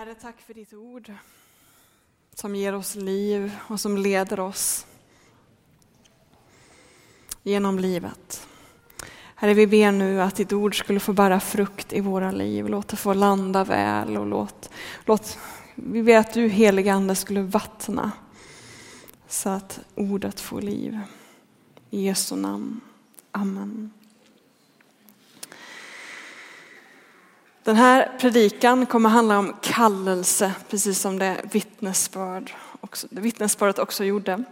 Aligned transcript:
Herre, 0.00 0.14
tack 0.14 0.40
för 0.40 0.54
ditt 0.54 0.72
ord 0.72 1.12
som 2.34 2.56
ger 2.56 2.74
oss 2.74 2.94
liv 2.94 3.56
och 3.68 3.80
som 3.80 3.96
leder 3.96 4.40
oss 4.40 4.86
genom 7.42 7.78
livet. 7.78 8.48
Herre, 9.34 9.54
vi 9.54 9.66
ber 9.66 9.92
nu 9.92 10.22
att 10.22 10.36
ditt 10.36 10.52
ord 10.52 10.78
skulle 10.78 11.00
få 11.00 11.12
bära 11.12 11.40
frukt 11.40 11.92
i 11.92 12.00
våra 12.00 12.30
liv. 12.30 12.68
Låt 12.68 12.88
det 12.88 12.96
få 12.96 13.14
landa 13.14 13.64
väl 13.64 14.16
och 14.16 14.26
låt, 14.26 14.70
låt 15.04 15.38
vi 15.74 16.02
ber 16.02 16.16
att 16.16 16.34
du 16.34 16.48
helige 16.48 16.92
Ande 16.92 17.14
skulle 17.14 17.42
vattna 17.42 18.12
så 19.28 19.48
att 19.48 19.80
ordet 19.94 20.40
får 20.40 20.62
liv. 20.62 20.98
I 21.90 22.00
Jesu 22.00 22.36
namn. 22.36 22.80
Amen. 23.32 23.92
Den 27.64 27.76
här 27.76 28.12
predikan 28.20 28.86
kommer 28.86 29.08
handla 29.08 29.38
om 29.38 29.56
kallelse, 29.60 30.52
precis 30.68 31.00
som 31.00 31.18
det 31.18 31.36
vittnesbörd 31.52 32.54
också, 32.80 33.06
det 33.10 33.20
vittnesbördet 33.20 33.78
också 33.78 34.04
gjorde. 34.04 34.44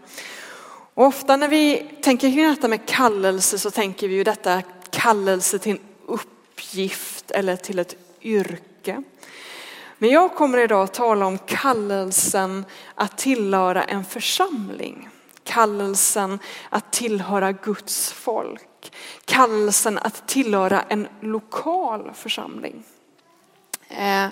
Och 0.95 1.06
ofta 1.06 1.36
när 1.36 1.48
vi 1.48 1.91
tänker 2.02 2.33
kring 2.33 2.48
detta 2.48 2.69
med 2.69 2.86
kallelse 2.86 3.59
så 3.59 3.70
tänker 3.70 4.09
vi 4.09 4.14
ju 4.14 4.24
detta 4.24 4.62
kallelse 4.91 5.59
till 5.59 5.73
en 5.73 5.78
uppgift 6.06 7.30
eller 7.30 7.56
till 7.56 7.78
ett 7.78 7.97
yrke. 8.23 9.02
Men 9.98 10.11
jag 10.11 10.34
kommer 10.34 10.59
idag 10.59 10.83
att 10.83 10.95
tala 10.95 11.27
om 11.27 11.38
kallelsen 11.38 12.64
att 12.95 13.19
tillhöra 13.19 13.84
en 13.84 14.05
församling. 14.05 15.09
Kallelsen 15.45 16.38
att 16.70 16.92
tillhöra 16.92 17.52
Guds 17.52 18.12
folk. 18.12 18.92
Kallelsen 19.25 19.98
att 19.98 20.28
tillhöra 20.28 20.83
en 20.83 21.09
lokal 21.20 22.11
församling. 22.14 22.84
Eh, 23.88 24.27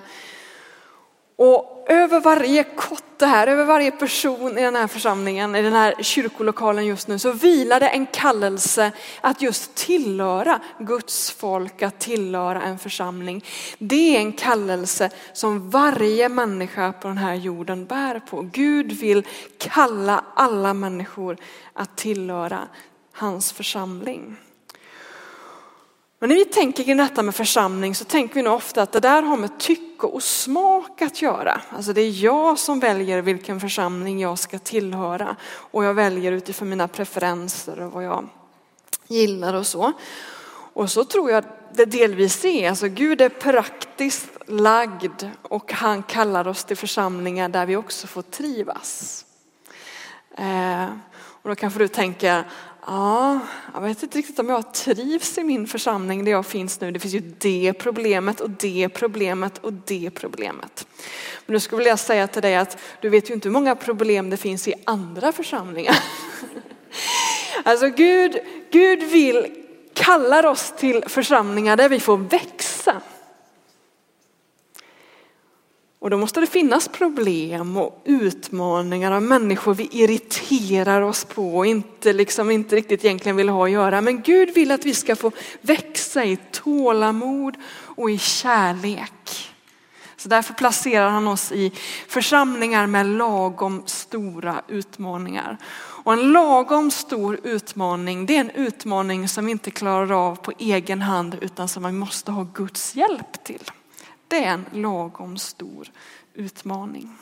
och 1.37 1.87
över 1.89 2.21
varje 2.21 2.65
kotte 2.65 3.27
här, 3.27 3.47
över 3.47 3.65
varje 3.65 3.91
person 3.91 4.59
i 4.59 4.63
den 4.63 4.77
här 4.77 4.87
församlingen, 4.87 5.57
i 5.57 5.63
den 5.63 5.73
här 5.73 5.95
kyrkolokalen 6.03 6.87
just 6.87 7.09
nu, 7.09 7.19
så 7.19 7.33
vilar 7.33 7.81
det 7.81 7.89
en 7.89 8.07
kallelse 8.07 8.93
att 9.21 9.43
just 9.43 9.75
tillhöra 9.75 10.61
Guds 10.79 11.31
folk, 11.31 11.83
att 11.83 12.01
tillhöra 12.01 12.63
en 12.63 12.79
församling. 12.79 13.45
Det 13.79 14.17
är 14.17 14.21
en 14.21 14.33
kallelse 14.33 15.11
som 15.33 15.71
varje 15.71 16.29
människa 16.29 16.93
på 16.93 17.09
den 17.09 17.19
här 17.19 17.35
jorden 17.35 17.87
bär 17.87 18.21
på. 18.21 18.43
Gud 18.53 18.93
vill 18.93 19.27
kalla 19.59 20.25
alla 20.35 20.75
människor 20.75 21.37
att 21.73 21.97
tillhöra 21.97 22.69
hans 23.13 23.53
församling. 23.53 24.37
Men 26.27 26.37
när 26.37 26.45
vi 26.45 26.51
tänker 26.51 26.85
kring 26.85 26.97
detta 26.97 27.23
med 27.23 27.35
församling 27.35 27.95
så 27.95 28.05
tänker 28.05 28.35
vi 28.35 28.43
nog 28.43 28.55
ofta 28.55 28.83
att 28.83 28.93
det 28.93 29.01
där 29.01 29.23
har 29.23 29.37
med 29.37 29.59
tycke 29.59 30.07
och 30.07 30.23
smak 30.23 31.03
att 31.03 31.23
göra. 31.23 31.61
Alltså 31.71 31.93
det 31.93 32.01
är 32.01 32.25
jag 32.25 32.59
som 32.59 32.81
väljer 32.81 33.23
vilken 33.23 33.61
församling 33.61 34.21
jag 34.21 34.39
ska 34.39 34.59
tillhöra 34.59 35.37
och 35.47 35.85
jag 35.85 35.95
väljer 35.95 36.33
utifrån 36.33 36.69
mina 36.69 36.89
preferenser 36.89 37.81
och 37.81 37.93
vad 37.93 38.05
jag 38.05 38.29
gillar 39.07 39.55
och 39.55 39.67
så. 39.67 39.93
Och 40.73 40.91
så 40.91 41.05
tror 41.05 41.31
jag 41.31 41.45
det 41.73 41.85
delvis 41.85 42.45
är. 42.45 42.69
Alltså 42.69 42.89
Gud 42.89 43.21
är 43.21 43.29
praktiskt 43.29 44.29
lagd 44.47 45.25
och 45.43 45.73
han 45.73 46.03
kallar 46.03 46.49
oss 46.49 46.65
till 46.65 46.77
församlingar 46.77 47.49
där 47.49 47.67
vi 47.67 47.77
också 47.77 48.07
får 48.07 48.23
trivas. 48.23 49.25
Eh, 50.39 50.87
och 51.43 51.49
då 51.49 51.55
kanske 51.55 51.79
du 51.79 51.89
tänker, 51.89 52.45
Ja, 52.87 53.41
jag 53.75 53.81
vet 53.81 54.03
inte 54.03 54.19
riktigt 54.19 54.39
om 54.39 54.49
jag 54.49 54.75
trivs 54.75 55.39
i 55.39 55.45
min 55.45 55.67
församling 55.67 56.25
där 56.25 56.33
jag 56.33 56.47
finns 56.47 56.81
nu. 56.81 56.91
Det 56.91 57.01
finns 57.01 57.15
ju 57.15 57.33
det 57.39 57.73
problemet 57.79 58.41
och 58.41 58.51
det 58.51 58.89
problemet 58.89 59.59
och 59.59 59.73
det 59.73 60.11
problemet. 60.15 60.87
Men 61.47 61.53
nu 61.55 61.61
skulle 61.61 61.89
jag 61.89 61.99
säga 61.99 62.27
till 62.27 62.43
dig 62.43 62.57
att 62.57 62.79
du 63.01 63.09
vet 63.09 63.31
ju 63.31 63.35
inte 63.35 63.49
hur 63.49 63.53
många 63.53 63.77
problem 63.77 64.31
det 64.31 64.37
finns 64.37 64.69
i 64.69 64.75
andra 64.85 65.33
församlingar. 65.33 65.99
Alltså 67.65 67.89
Gud, 67.89 68.39
Gud 68.71 69.03
vill 69.03 69.47
kallar 69.95 70.47
oss 70.47 70.75
till 70.79 71.05
församlingar 71.07 71.77
där 71.77 71.89
vi 71.89 72.01
får 72.01 72.17
växa. 72.17 73.01
Och 75.99 76.11
då 76.11 76.17
måste 76.17 76.41
det 76.41 76.47
finnas 76.47 76.89
problem 76.89 77.77
och 77.77 78.03
utmaningar 78.05 79.13
av 79.13 79.23
människor 79.23 79.75
vi 79.75 79.89
irriterar 79.93 81.03
oss 81.03 81.25
på 81.25 81.57
och 81.57 81.67
inte, 81.67 82.13
liksom, 82.13 82.51
inte 82.51 82.77
riktigt 82.77 83.05
egentligen 83.05 83.37
vill 83.37 83.49
ha 83.49 83.65
att 83.65 83.71
göra. 83.71 84.01
Men 84.01 84.23
Gud 84.23 84.55
vill 84.55 84.71
att 84.71 84.87
vi 84.87 84.95
ska 84.95 85.17
få 85.17 85.33
växa 85.61 86.25
i 86.25 86.39
tålamod 86.53 87.57
och 87.73 88.11
i 88.11 88.19
kärlek. 88.19 89.53
Så 90.17 90.29
därför 90.29 90.55
placerar 90.55 91.09
han 91.09 91.29
oss 91.29 91.53
i 91.53 91.73
församlingar 92.09 92.87
med 92.87 93.07
lagom 93.07 93.83
stora 93.87 94.63
utmaningar. 94.69 95.59
Och 96.05 96.13
en 96.13 96.33
lagom 96.33 96.91
stor 96.91 97.41
utmaning, 97.43 98.27
det 98.27 98.37
är 98.37 98.41
en 98.41 98.51
utmaning 98.51 99.29
som 99.29 99.47
vi 99.47 99.53
inte 99.53 99.71
klarar 99.71 100.29
av 100.29 100.37
på 100.37 100.53
egen 100.59 101.03
hand 101.03 101.37
utan 101.41 101.69
som 101.69 101.83
man 101.83 101.99
måste 101.99 102.31
ha 102.33 102.47
Guds 102.55 102.95
hjälp 102.95 103.45
till. 103.45 103.71
Det 104.29 104.45
är 104.45 104.53
en 104.53 104.67
lagom 104.73 105.39
stor 105.39 105.89
utmaning. 106.35 107.19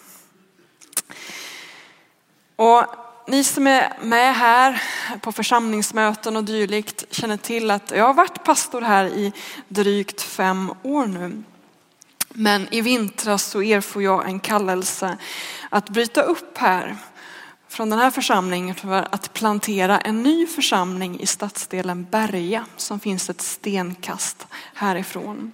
Och 2.56 2.84
ni 3.26 3.44
som 3.44 3.66
är 3.66 3.98
med 4.03 4.34
här 4.37 4.82
på 5.20 5.32
församlingsmöten 5.32 6.37
och 6.37 6.44
dylikt 6.44 7.04
känner 7.10 7.37
till 7.37 7.70
att 7.70 7.91
jag 7.91 8.04
har 8.04 8.15
varit 8.15 8.44
pastor 8.44 8.81
här 8.81 9.04
i 9.04 9.32
drygt 9.69 10.22
fem 10.22 10.72
år 10.82 11.06
nu. 11.06 11.42
Men 12.28 12.75
i 12.75 12.81
vintras 12.81 13.44
så 13.44 13.60
erfor 13.62 14.03
jag 14.03 14.28
en 14.28 14.41
kallelse 14.41 15.19
att 15.71 15.91
bryta 15.91 16.22
upp 16.22 16.59
här 16.59 16.97
från 17.69 17.91
den 17.91 17.98
här 17.98 18.10
församlingen 18.10 18.75
för 18.75 19.09
att 19.10 19.32
plantera 19.32 20.00
en 20.00 20.22
ny 20.22 20.47
församling 20.47 21.21
i 21.21 21.26
stadsdelen 21.26 22.06
Berga 22.10 22.66
som 22.76 23.00
finns 23.00 23.31
ett 23.31 23.41
stenkast 23.41 24.47
härifrån. 24.75 25.53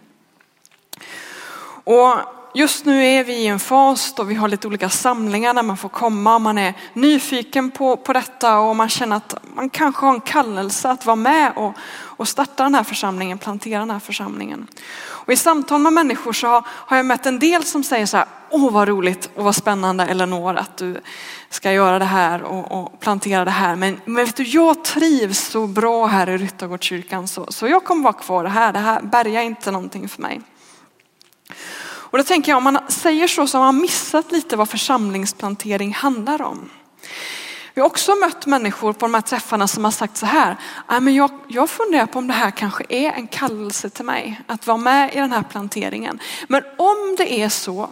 Och 1.85 2.15
just 2.55 2.85
nu 2.85 3.07
är 3.07 3.25
vi 3.25 3.33
i 3.33 3.47
en 3.47 3.59
fas 3.59 4.15
då 4.15 4.23
vi 4.23 4.35
har 4.35 4.49
lite 4.49 4.67
olika 4.67 4.89
samlingar 4.89 5.55
där 5.55 5.63
man 5.63 5.77
får 5.77 5.89
komma. 5.89 6.39
Man 6.39 6.59
är 6.59 6.75
nyfiken 6.93 7.71
på, 7.71 7.97
på 7.97 8.13
detta 8.13 8.59
och 8.59 8.77
man 8.77 8.89
känner 8.89 9.17
att 9.17 9.35
man 9.55 9.71
kanske 9.71 10.07
har 10.07 10.15
en 10.15 10.21
kallelse 10.21 10.91
att 10.91 11.07
vara 11.07 11.17
med 11.17 11.53
och, 11.57 11.75
och 12.17 12.29
starta 12.29 12.63
den 12.63 12.75
här 12.75 12.85
församlingen, 12.85 13.39
plantera 13.39 13.79
den 13.81 13.91
här 13.91 14.01
församlingen. 14.01 14.67
Och 15.03 15.33
i 15.33 15.37
samtal 15.37 15.81
med 15.81 15.93
människor 15.93 16.33
så 16.33 16.47
har, 16.47 16.65
har 16.67 16.97
jag 16.97 17.07
mött 17.07 17.27
en 17.27 17.39
del 17.39 17.65
som 17.65 17.85
säger 17.85 18.07
så 18.07 18.17
här, 18.17 18.27
åh 18.51 18.73
vad 18.73 18.89
roligt 18.89 19.31
och 19.35 19.45
vad 19.45 19.55
spännande 19.55 20.05
Elinor 20.05 20.57
att 20.57 20.77
du 20.77 21.01
ska 21.51 21.73
göra 21.73 21.99
det 21.99 22.05
här 22.05 22.43
och, 22.43 22.73
och 22.73 23.01
plantera 23.01 23.45
det 23.45 23.51
här. 23.51 23.77
Men, 23.77 24.01
men 24.05 24.25
vet 24.25 24.37
du, 24.37 24.43
jag 24.43 24.85
trivs 24.85 25.39
så 25.39 25.67
bra 25.67 26.07
här 26.07 26.29
i 26.29 26.39
Ryttargårdskyrkan 26.39 27.29
så, 27.29 27.47
så 27.49 27.69
jag 27.69 27.85
kommer 27.85 28.03
vara 28.03 28.13
kvar 28.13 28.45
här. 28.45 28.73
Det 28.73 28.79
här 28.79 29.01
bärgar 29.01 29.43
inte 29.43 29.71
någonting 29.71 30.09
för 30.09 30.23
mig. 30.23 30.41
Och 32.11 32.19
då 32.19 32.25
tänker 32.25 32.53
jag 32.53 32.57
om 32.57 32.65
man 32.65 32.79
säger 32.89 33.29
så 33.29 33.47
så 33.47 33.59
har 33.59 33.65
man 33.65 33.81
missat 33.81 34.33
lite 34.33 34.57
vad 34.57 34.69
församlingsplantering 34.69 35.95
handlar 35.95 36.43
om. 36.43 36.71
Vi 37.75 37.81
har 37.81 37.87
också 37.87 38.15
mött 38.15 38.47
människor 38.47 38.93
på 38.93 39.07
de 39.07 39.15
här 39.15 39.21
träffarna 39.21 39.69
som 39.69 39.85
har 39.85 39.91
sagt 39.91 40.17
så 40.17 40.27
här, 40.27 40.57
men 41.01 41.15
jag, 41.15 41.31
jag 41.49 41.71
funderar 41.71 42.07
på 42.07 42.19
om 42.19 42.27
det 42.27 42.33
här 42.33 42.51
kanske 42.51 42.85
är 42.89 43.13
en 43.13 43.27
kallelse 43.27 43.91
till 43.91 44.05
mig 44.05 44.41
att 44.47 44.67
vara 44.67 44.79
med 44.79 45.15
i 45.15 45.19
den 45.19 45.33
här 45.33 45.43
planteringen. 45.43 46.19
Men 46.49 46.63
om 46.79 47.15
det 47.19 47.33
är 47.43 47.49
så 47.49 47.89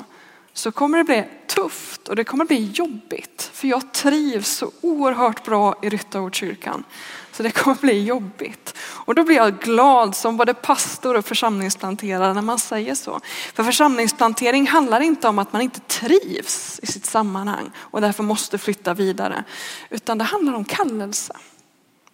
så 0.59 0.73
kommer 0.73 0.99
det 0.99 1.05
bli 1.05 1.25
tufft 1.47 2.09
och 2.09 2.17
det 2.17 2.25
kommer 2.25 2.45
bli 2.45 2.71
jobbigt. 2.75 3.51
För 3.53 3.69
jag 3.69 3.93
trivs 3.93 4.49
så 4.49 4.71
oerhört 4.81 5.45
bra 5.45 5.75
i 5.83 5.89
Ryttarordskyrkan. 5.89 6.85
Så 7.33 7.43
det 7.43 7.51
kommer 7.51 7.77
bli 7.77 8.05
jobbigt. 8.05 8.75
Och 8.81 9.15
då 9.15 9.25
blir 9.25 9.37
jag 9.37 9.61
glad 9.61 10.17
som 10.17 10.37
både 10.37 10.55
pastor 10.55 11.17
och 11.17 11.25
församlingsplanterare 11.25 12.35
när 12.35 12.43
man 12.43 12.59
säger 12.59 12.95
så. 12.95 13.21
För 13.55 13.65
församlingsplantering 13.65 14.67
handlar 14.67 15.01
inte 15.01 15.29
om 15.29 15.39
att 15.39 15.53
man 15.53 15.63
inte 15.63 15.81
trivs 15.81 16.81
i 16.83 16.87
sitt 16.87 17.07
sammanhang 17.07 17.71
och 17.77 18.01
därför 18.01 18.23
måste 18.23 18.59
flytta 18.59 18.95
vidare. 18.95 19.45
Utan 19.91 20.19
det 20.19 20.25
handlar 20.25 20.55
om 20.55 20.65
kallelse. 20.65 21.37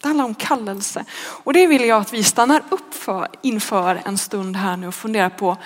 Det 0.00 0.08
handlar 0.08 0.24
om 0.24 0.34
kallelse. 0.34 1.04
Och 1.16 1.52
det 1.52 1.66
vill 1.66 1.84
jag 1.84 2.00
att 2.00 2.12
vi 2.12 2.24
stannar 2.24 2.62
upp 2.70 2.94
för 2.94 3.28
inför 3.42 4.02
en 4.04 4.18
stund 4.18 4.56
här 4.56 4.76
nu 4.76 4.86
och 4.86 4.94
funderar 4.94 5.30
på 5.30 5.56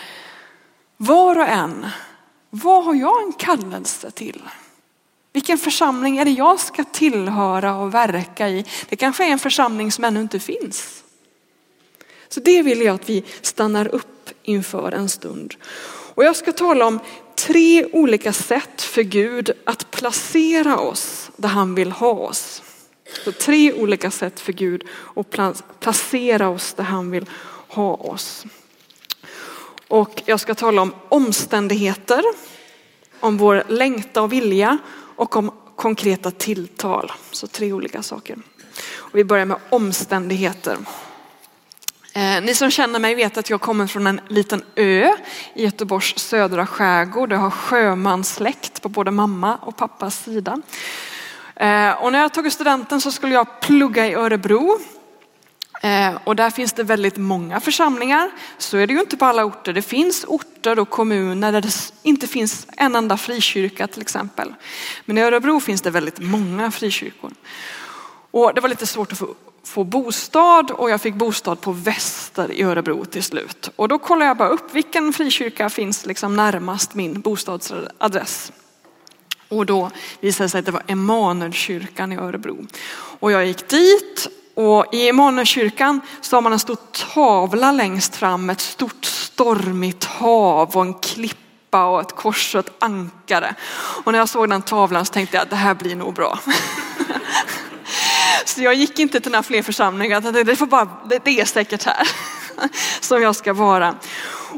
var 0.97 1.39
och 1.39 1.49
en, 1.49 1.87
vad 2.51 2.85
har 2.85 2.95
jag 2.95 3.23
en 3.23 3.33
kallelse 3.33 4.11
till? 4.11 4.43
Vilken 5.33 5.59
församling 5.59 6.19
är 6.19 6.25
det 6.25 6.31
jag 6.31 6.61
ska 6.61 6.85
tillhöra 6.85 7.77
och 7.77 7.95
verka 7.95 8.49
i? 8.49 8.65
Det 8.89 8.97
kanske 8.97 9.25
är 9.25 9.29
en 9.29 9.39
församling 9.39 9.93
som 9.93 10.05
ännu 10.05 10.21
inte 10.21 10.41
finns. 10.41 11.05
Så 12.29 12.41
det 12.41 12.63
vill 12.63 12.81
jag 12.83 12.95
att 12.95 13.09
vi 13.09 13.25
stannar 13.41 13.89
upp 13.95 14.31
inför 14.43 14.93
en 14.93 15.09
stund. 15.09 15.55
Och 16.15 16.25
jag 16.25 16.37
ska 16.37 16.53
tala 16.53 16.87
om 16.87 17.01
tre 17.35 17.85
olika 17.93 18.33
sätt 18.33 18.83
för 18.83 19.03
Gud 19.03 19.51
att 19.65 19.91
placera 19.91 20.79
oss 20.79 21.31
där 21.37 21.49
han 21.49 21.75
vill 21.75 21.93
ha 21.93 22.11
oss. 22.11 22.63
Så 23.25 23.33
tre 23.33 23.73
olika 23.73 24.11
sätt 24.11 24.41
för 24.41 24.53
Gud 24.53 24.83
att 25.17 25.31
placera 25.81 26.49
oss 26.49 26.73
där 26.73 26.85
han 26.85 27.11
vill 27.11 27.27
ha 27.69 27.95
oss. 27.95 28.45
Och 29.89 30.23
jag 30.25 30.41
ska 30.41 30.55
tala 30.55 30.83
om 30.83 30.95
omständigheter, 31.09 32.23
om 33.21 33.37
vår 33.37 33.65
längtan 33.69 34.25
och 34.25 34.33
vilja 34.33 34.79
och 35.17 35.37
om 35.37 35.51
konkreta 35.77 36.31
tilltal. 36.31 37.13
Så 37.31 37.47
tre 37.47 37.73
olika 37.73 38.03
saker. 38.03 38.37
Och 38.95 39.19
vi 39.19 39.25
börjar 39.25 39.45
med 39.45 39.57
omständigheter. 39.71 40.77
Eh, 42.13 42.43
ni 42.43 42.55
som 42.55 42.71
känner 42.71 42.99
mig 42.99 43.15
vet 43.15 43.39
att 43.39 43.51
jag 43.51 43.61
kommer 43.61 43.87
från 43.87 44.07
en 44.07 44.21
liten 44.29 44.63
ö 44.75 45.13
i 45.55 45.65
Göteborgs 45.65 46.19
södra 46.19 46.67
skärgård. 46.67 47.33
Jag 47.33 47.39
har 47.39 47.51
sjömanssläkt 47.51 48.83
på 48.83 48.89
både 48.89 49.11
mamma 49.11 49.57
och 49.57 49.77
pappas 49.77 50.25
sida. 50.25 50.63
Eh, 51.57 51.91
och 51.91 52.13
när 52.13 52.19
jag 52.19 52.35
tagit 52.35 52.53
studenten 52.53 53.01
så 53.01 53.11
skulle 53.11 53.35
jag 53.35 53.61
plugga 53.61 54.07
i 54.07 54.15
Örebro. 54.15 54.79
Eh, 55.81 56.19
och 56.25 56.37
där 56.37 56.51
finns 56.51 56.73
det 56.73 56.83
väldigt 56.83 57.17
många 57.17 57.61
församlingar. 57.61 58.31
Så 58.59 58.77
är 58.77 58.87
det 58.87 58.93
ju 58.93 59.01
inte 59.01 59.17
på 59.17 59.25
alla 59.25 59.45
orter. 59.45 59.73
Det 59.73 59.83
finns 59.83 60.25
orter 60.29 60.79
och 60.79 60.91
kommuner 60.91 61.53
där 61.53 61.61
det 61.61 61.93
inte 62.03 62.27
finns 62.27 62.67
en 62.77 62.97
enda 62.97 63.17
frikyrka 63.17 63.87
till 63.87 64.03
exempel. 64.03 64.55
Men 65.05 65.19
i 65.19 65.21
Örebro 65.21 65.61
finns 65.61 65.83
det 65.83 65.91
väldigt 65.91 66.19
många 66.19 66.71
frikyrkor. 66.71 67.33
Och 68.31 68.55
det 68.55 68.61
var 68.61 68.69
lite 68.69 68.87
svårt 68.87 69.13
att 69.13 69.19
få, 69.19 69.35
få 69.65 69.85
bostad 69.85 70.71
och 70.71 70.91
jag 70.91 71.01
fick 71.01 71.15
bostad 71.15 71.61
på 71.61 71.73
Väster 71.73 72.53
i 72.53 72.63
Örebro 72.63 73.05
till 73.05 73.23
slut. 73.23 73.71
Och 73.77 73.89
då 73.89 73.99
kollade 73.99 74.27
jag 74.27 74.37
bara 74.37 74.49
upp 74.49 74.75
vilken 74.75 75.13
frikyrka 75.13 75.71
finns 75.71 76.07
liksom 76.07 76.37
närmast 76.37 76.95
min 76.95 77.21
bostadsadress. 77.21 78.53
Och 79.49 79.67
då 79.67 79.91
visade 80.21 80.45
det 80.45 80.49
sig 80.49 80.59
att 80.59 80.67
det 80.67 80.73
var 80.73 80.83
Emanuelkyrkan 80.87 82.13
i 82.13 82.17
Örebro. 82.17 82.67
Och 83.21 83.33
jag 83.33 83.47
gick 83.47 83.69
dit 83.69 84.29
och 84.59 84.87
i 84.93 85.09
Emanuelkyrkan 85.09 86.01
så 86.21 86.37
har 86.37 86.41
man 86.41 86.53
en 86.53 86.59
stor 86.59 86.77
tavla 87.15 87.73
längst 87.73 88.17
fram 88.17 88.47
med 88.47 88.55
ett 88.55 88.61
stort 88.61 89.05
stormigt 89.05 90.05
hav 90.05 90.77
och 90.77 90.83
en 90.83 90.95
klippa 90.95 91.87
och 91.87 92.01
ett 92.01 92.17
kors 92.17 92.55
och 92.55 92.67
ett 92.67 92.73
ankare. 92.79 93.55
Och 94.05 94.13
när 94.13 94.19
jag 94.19 94.29
såg 94.29 94.51
den 94.51 94.63
tavlan 94.63 95.07
så 95.07 95.13
tänkte 95.13 95.37
jag 95.37 95.43
att 95.43 95.51
det 95.51 95.57
här 95.57 95.75
blir 95.75 95.97
nog 95.97 96.15
bra. 96.15 96.39
Så 98.45 98.63
jag 98.63 98.75
gick 98.75 98.99
inte 98.99 99.21
till 99.21 99.33
några 99.33 99.43
fler 99.43 99.63
församlingar. 99.63 100.45
Det, 100.45 100.57
får 100.57 100.67
bara, 100.67 100.89
det 101.09 101.41
är 101.41 101.45
säkert 101.45 101.85
här 101.85 102.09
som 103.01 103.23
jag 103.23 103.37
ska 103.37 103.53
vara. 103.53 103.95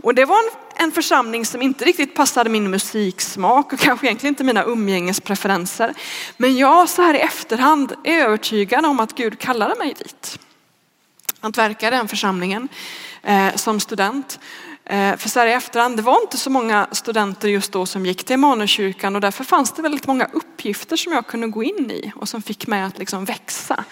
Och 0.02 0.14
det 0.14 0.24
var 0.24 0.38
en, 0.38 0.50
en 0.80 0.92
församling 0.92 1.46
som 1.46 1.62
inte 1.62 1.84
riktigt 1.84 2.14
passade 2.14 2.50
min 2.50 2.70
musiksmak 2.70 3.72
och 3.72 3.78
kanske 3.78 4.06
egentligen 4.06 4.32
inte 4.32 4.44
mina 4.44 4.64
umgängespreferenser. 4.64 5.94
Men 6.36 6.56
jag 6.56 6.88
så 6.88 7.02
här 7.02 7.14
i 7.14 7.18
efterhand 7.18 7.92
är 8.04 8.18
övertygad 8.18 8.84
om 8.84 9.00
att 9.00 9.14
Gud 9.14 9.38
kallade 9.38 9.74
mig 9.74 9.94
dit. 9.94 10.38
Att 11.40 11.58
verka 11.58 11.88
i 11.88 11.90
den 11.90 12.08
församlingen 12.08 12.68
eh, 13.22 13.54
som 13.54 13.80
student. 13.80 14.38
Eh, 14.84 15.16
för 15.16 15.28
så 15.28 15.40
här 15.40 15.46
i 15.46 15.52
efterhand, 15.52 15.96
det 15.96 16.02
var 16.02 16.22
inte 16.22 16.38
så 16.38 16.50
många 16.50 16.88
studenter 16.92 17.48
just 17.48 17.72
då 17.72 17.86
som 17.86 18.06
gick 18.06 18.24
till 18.24 18.34
Emanuelkyrkan 18.34 19.14
och 19.14 19.20
därför 19.20 19.44
fanns 19.44 19.72
det 19.72 19.82
väldigt 19.82 20.06
många 20.06 20.28
uppgifter 20.32 20.96
som 20.96 21.12
jag 21.12 21.26
kunde 21.26 21.46
gå 21.46 21.62
in 21.62 21.90
i 21.90 22.12
och 22.16 22.28
som 22.28 22.42
fick 22.42 22.66
mig 22.66 22.82
att 22.82 22.98
liksom 22.98 23.24
växa. 23.24 23.84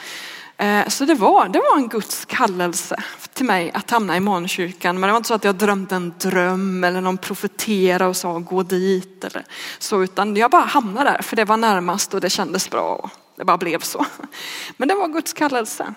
Eh, 0.59 0.89
så 0.89 1.05
det 1.05 1.15
var, 1.15 1.49
det 1.49 1.59
var 1.59 1.77
en 1.77 1.89
Guds 1.89 2.25
kallelse 2.25 3.03
till 3.33 3.47
mig 3.47 3.71
att 3.75 3.91
hamna 3.91 4.15
i 4.15 4.17
Emanuelkyrkan. 4.17 5.01
Men 5.01 5.09
det 5.09 5.13
var 5.13 5.17
inte 5.17 5.29
så 5.29 5.35
att 5.35 5.45
jag 5.45 5.55
drömde 5.55 5.97
en 5.97 6.15
dröm 6.19 6.85
eller 6.85 7.01
någon 7.01 7.19
profetera 7.19 8.09
och 8.09 8.17
sa 8.17 8.39
gå 8.39 8.63
dit 8.63 9.25
eller 9.25 9.45
så, 9.79 10.03
utan 10.03 10.37
jag 10.37 10.51
bara 10.51 10.65
hamnade 10.65 11.11
där 11.11 11.23
för 11.23 11.37
det 11.37 11.45
var 11.45 11.57
närmast 11.57 12.15
och 12.15 12.21
det 12.21 12.31
kändes 12.31 12.71
bra 12.71 12.95
och 12.95 13.11
det 13.37 13.45
bara 13.45 13.59
blev 13.59 13.81
så. 13.81 14.07
Men 14.77 14.89
det 14.89 14.95
var 14.95 15.09
Guds 15.09 15.33
kallelse. 15.33 15.95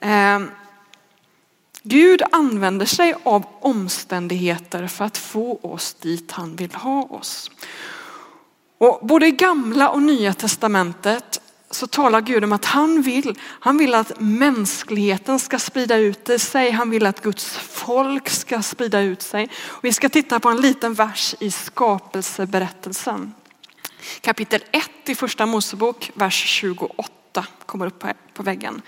Eh, 0.00 0.40
Gud 1.82 2.22
använder 2.32 2.86
sig 2.86 3.14
av 3.22 3.46
omständigheter 3.60 4.86
för 4.86 5.04
att 5.04 5.18
få 5.18 5.58
oss 5.62 5.94
dit 5.94 6.32
han 6.32 6.56
vill 6.56 6.74
ha 6.74 7.02
oss. 7.02 7.50
Och 8.78 9.06
både 9.06 9.26
i 9.26 9.30
gamla 9.30 9.90
och 9.90 10.02
nya 10.02 10.32
testamentet 10.32 11.40
så 11.70 11.86
talar 11.86 12.20
Gud 12.20 12.44
om 12.44 12.52
att 12.52 12.64
han 12.64 13.02
vill, 13.02 13.38
han 13.42 13.78
vill 13.78 13.94
att 13.94 14.12
mänskligheten 14.20 15.38
ska 15.38 15.58
sprida 15.58 15.96
ut 15.96 16.40
sig. 16.40 16.70
Han 16.70 16.90
vill 16.90 17.06
att 17.06 17.22
Guds 17.22 17.56
folk 17.56 18.28
ska 18.28 18.62
sprida 18.62 19.00
ut 19.00 19.22
sig. 19.22 19.48
Och 19.66 19.84
vi 19.84 19.92
ska 19.92 20.08
titta 20.08 20.40
på 20.40 20.48
en 20.48 20.60
liten 20.60 20.94
vers 20.94 21.34
i 21.40 21.50
skapelseberättelsen. 21.50 23.34
Kapitel 24.20 24.64
1 24.72 24.90
i 25.06 25.14
första 25.14 25.46
Mosebok, 25.46 26.10
vers 26.14 26.44
28 26.46 27.46
kommer 27.66 27.86
upp 27.86 28.04
på 28.34 28.42
väggen. 28.42 28.82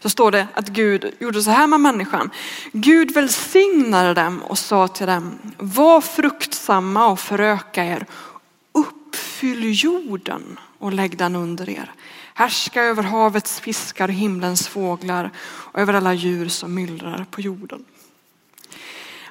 Så 0.00 0.10
står 0.10 0.30
det 0.30 0.46
att 0.54 0.68
Gud 0.68 1.14
gjorde 1.18 1.42
så 1.42 1.50
här 1.50 1.66
med 1.66 1.80
människan. 1.80 2.30
Gud 2.72 3.14
välsignade 3.14 4.14
dem 4.14 4.42
och 4.42 4.58
sa 4.58 4.88
till 4.88 5.06
dem, 5.06 5.38
var 5.58 6.00
fruktsamma 6.00 7.06
och 7.06 7.20
föröka 7.20 7.84
er. 7.84 8.06
Fyll 9.34 9.84
jorden 9.84 10.58
och 10.78 10.92
lägg 10.92 11.16
den 11.16 11.36
under 11.36 11.70
er. 11.70 11.92
Härska 12.34 12.82
över 12.82 13.02
havets 13.02 13.60
fiskar, 13.60 14.08
och 14.08 14.14
himlens 14.14 14.68
fåglar 14.68 15.30
och 15.46 15.80
över 15.80 15.94
alla 15.94 16.14
djur 16.14 16.48
som 16.48 16.74
myllrar 16.74 17.26
på 17.30 17.40
jorden. 17.40 17.84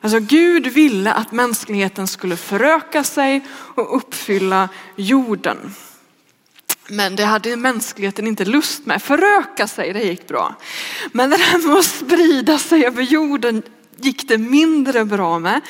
Alltså 0.01 0.19
Gud 0.19 0.67
ville 0.67 1.13
att 1.13 1.31
mänskligheten 1.31 2.07
skulle 2.07 2.37
föröka 2.37 3.03
sig 3.03 3.41
och 3.49 3.97
uppfylla 3.97 4.69
jorden. 4.95 5.73
Men 6.87 7.15
det 7.15 7.25
hade 7.25 7.55
mänskligheten 7.55 8.27
inte 8.27 8.45
lust 8.45 8.85
med. 8.85 9.01
Föröka 9.01 9.67
sig, 9.67 9.93
det 9.93 10.03
gick 10.03 10.27
bra. 10.27 10.55
Men 11.11 11.29
det 11.29 11.37
där 11.37 11.67
med 11.67 11.77
att 11.77 11.85
sprida 11.85 12.57
sig 12.59 12.85
över 12.85 13.03
jorden 13.03 13.63
gick 13.95 14.27
det 14.27 14.37
mindre 14.37 15.05
bra 15.05 15.39
med. 15.39 15.61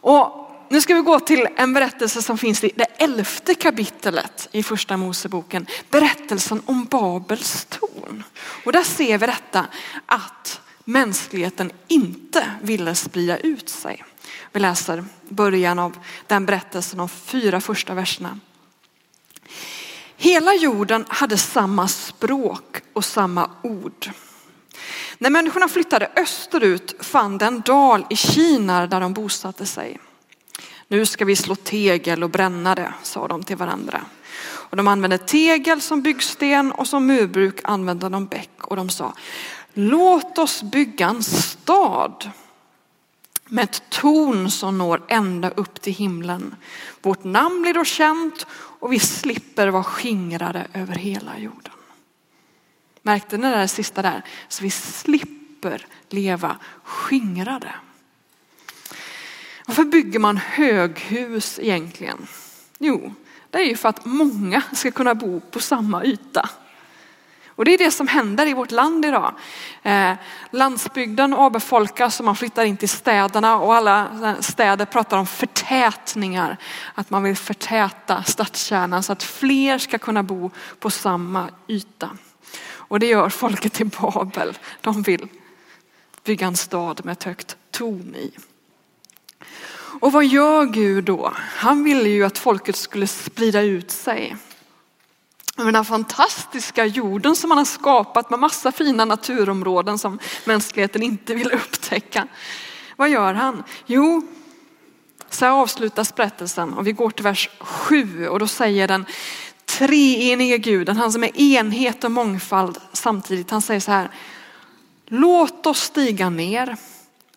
Och 0.00 0.43
nu 0.74 0.80
ska 0.80 0.94
vi 0.94 1.00
gå 1.00 1.20
till 1.20 1.48
en 1.56 1.72
berättelse 1.72 2.22
som 2.22 2.38
finns 2.38 2.64
i 2.64 2.70
det 2.74 2.84
elfte 2.84 3.54
kapitlet 3.54 4.48
i 4.52 4.62
första 4.62 4.96
Moseboken. 4.96 5.66
Berättelsen 5.90 6.62
om 6.66 6.84
Babels 6.84 7.64
torn. 7.64 8.24
Och 8.64 8.72
där 8.72 8.82
ser 8.82 9.18
vi 9.18 9.26
detta 9.26 9.66
att 10.06 10.60
mänskligheten 10.84 11.72
inte 11.88 12.50
ville 12.62 12.94
sprida 12.94 13.38
ut 13.38 13.68
sig. 13.68 14.04
Vi 14.52 14.60
läser 14.60 15.04
början 15.28 15.78
av 15.78 15.98
den 16.26 16.46
berättelsen, 16.46 16.98
de 16.98 17.08
fyra 17.08 17.60
första 17.60 17.94
verserna. 17.94 18.38
Hela 20.16 20.54
jorden 20.54 21.04
hade 21.08 21.38
samma 21.38 21.88
språk 21.88 22.82
och 22.92 23.04
samma 23.04 23.50
ord. 23.62 24.10
När 25.18 25.30
människorna 25.30 25.68
flyttade 25.68 26.10
österut 26.16 26.94
fann 27.00 27.38
de 27.38 27.44
en 27.44 27.60
dal 27.60 28.06
i 28.10 28.16
Kina 28.16 28.86
där 28.86 29.00
de 29.00 29.12
bosatte 29.12 29.66
sig. 29.66 30.00
Nu 30.94 31.06
ska 31.06 31.24
vi 31.24 31.36
slå 31.36 31.54
tegel 31.54 32.24
och 32.24 32.30
bränna 32.30 32.74
det, 32.74 32.94
sa 33.02 33.28
de 33.28 33.42
till 33.42 33.56
varandra. 33.56 34.04
Och 34.42 34.76
de 34.76 34.88
använde 34.88 35.18
tegel 35.18 35.80
som 35.80 36.02
byggsten 36.02 36.72
och 36.72 36.86
som 36.86 37.06
murbruk 37.06 37.60
använde 37.64 38.08
de 38.08 38.26
bäck 38.26 38.50
och 38.60 38.76
de 38.76 38.88
sa 38.88 39.14
låt 39.72 40.38
oss 40.38 40.62
bygga 40.62 41.08
en 41.08 41.22
stad 41.22 42.30
med 43.44 43.64
ett 43.64 43.82
torn 43.88 44.50
som 44.50 44.78
når 44.78 45.02
ända 45.08 45.50
upp 45.50 45.80
till 45.80 45.92
himlen. 45.92 46.54
Vårt 47.02 47.24
namn 47.24 47.62
blir 47.62 47.74
då 47.74 47.84
känt 47.84 48.46
och 48.52 48.92
vi 48.92 48.98
slipper 48.98 49.68
vara 49.68 49.84
skingrade 49.84 50.66
över 50.72 50.94
hela 50.94 51.38
jorden. 51.38 51.72
Märkte 53.02 53.36
ni 53.36 53.50
det 53.50 53.56
där 53.56 53.66
sista 53.66 54.02
där? 54.02 54.22
Så 54.48 54.62
vi 54.62 54.70
slipper 54.70 55.86
leva 56.08 56.56
skingrade. 56.84 57.74
Varför 59.66 59.84
bygger 59.84 60.18
man 60.18 60.36
höghus 60.36 61.58
egentligen? 61.62 62.26
Jo, 62.78 63.14
det 63.50 63.58
är 63.58 63.64
ju 63.64 63.76
för 63.76 63.88
att 63.88 64.04
många 64.04 64.62
ska 64.72 64.90
kunna 64.90 65.14
bo 65.14 65.40
på 65.40 65.60
samma 65.60 66.04
yta. 66.04 66.50
Och 67.56 67.64
det 67.64 67.74
är 67.74 67.78
det 67.78 67.90
som 67.90 68.08
händer 68.08 68.46
i 68.46 68.54
vårt 68.54 68.70
land 68.70 69.04
idag. 69.04 69.34
Eh, 69.82 70.12
landsbygden 70.50 71.34
avbefolkas 71.34 72.18
och 72.20 72.24
man 72.24 72.36
flyttar 72.36 72.64
in 72.64 72.76
till 72.76 72.88
städerna 72.88 73.58
och 73.58 73.74
alla 73.74 74.36
städer 74.40 74.84
pratar 74.84 75.18
om 75.18 75.26
förtätningar. 75.26 76.56
Att 76.94 77.10
man 77.10 77.22
vill 77.22 77.36
förtäta 77.36 78.22
stadskärnan 78.22 79.02
så 79.02 79.12
att 79.12 79.22
fler 79.22 79.78
ska 79.78 79.98
kunna 79.98 80.22
bo 80.22 80.50
på 80.78 80.90
samma 80.90 81.48
yta. 81.68 82.10
Och 82.66 83.00
det 83.00 83.06
gör 83.06 83.28
folket 83.28 83.80
i 83.80 83.84
Babel. 83.84 84.58
De 84.80 85.02
vill 85.02 85.28
bygga 86.24 86.46
en 86.46 86.56
stad 86.56 87.04
med 87.04 87.12
ett 87.12 87.24
högt 87.24 87.56
torn 87.70 88.14
i. 88.14 88.30
Och 90.00 90.12
vad 90.12 90.26
gör 90.26 90.64
Gud 90.64 91.04
då? 91.04 91.32
Han 91.36 91.84
ville 91.84 92.08
ju 92.08 92.24
att 92.24 92.38
folket 92.38 92.76
skulle 92.76 93.06
sprida 93.06 93.62
ut 93.62 93.90
sig. 93.90 94.36
Den 95.56 95.74
här 95.74 95.84
fantastiska 95.84 96.86
jorden 96.86 97.36
som 97.36 97.50
han 97.50 97.58
har 97.58 97.64
skapat 97.64 98.30
med 98.30 98.38
massa 98.38 98.72
fina 98.72 99.04
naturområden 99.04 99.98
som 99.98 100.18
mänskligheten 100.44 101.02
inte 101.02 101.34
vill 101.34 101.52
upptäcka. 101.52 102.26
Vad 102.96 103.08
gör 103.08 103.34
han? 103.34 103.62
Jo, 103.86 104.26
så 105.30 105.44
här 105.44 105.52
avslutas 105.52 106.14
berättelsen 106.14 106.74
och 106.74 106.86
vi 106.86 106.92
går 106.92 107.10
till 107.10 107.24
vers 107.24 107.50
7 107.58 108.28
och 108.28 108.38
då 108.38 108.46
säger 108.46 108.88
den 108.88 109.06
treenige 109.64 110.58
guden, 110.58 110.96
han 110.96 111.12
som 111.12 111.24
är 111.24 111.40
enhet 111.40 112.04
och 112.04 112.10
mångfald 112.10 112.78
samtidigt, 112.92 113.50
han 113.50 113.62
säger 113.62 113.80
så 113.80 113.90
här. 113.90 114.10
Låt 115.06 115.66
oss 115.66 115.80
stiga 115.80 116.30
ner 116.30 116.76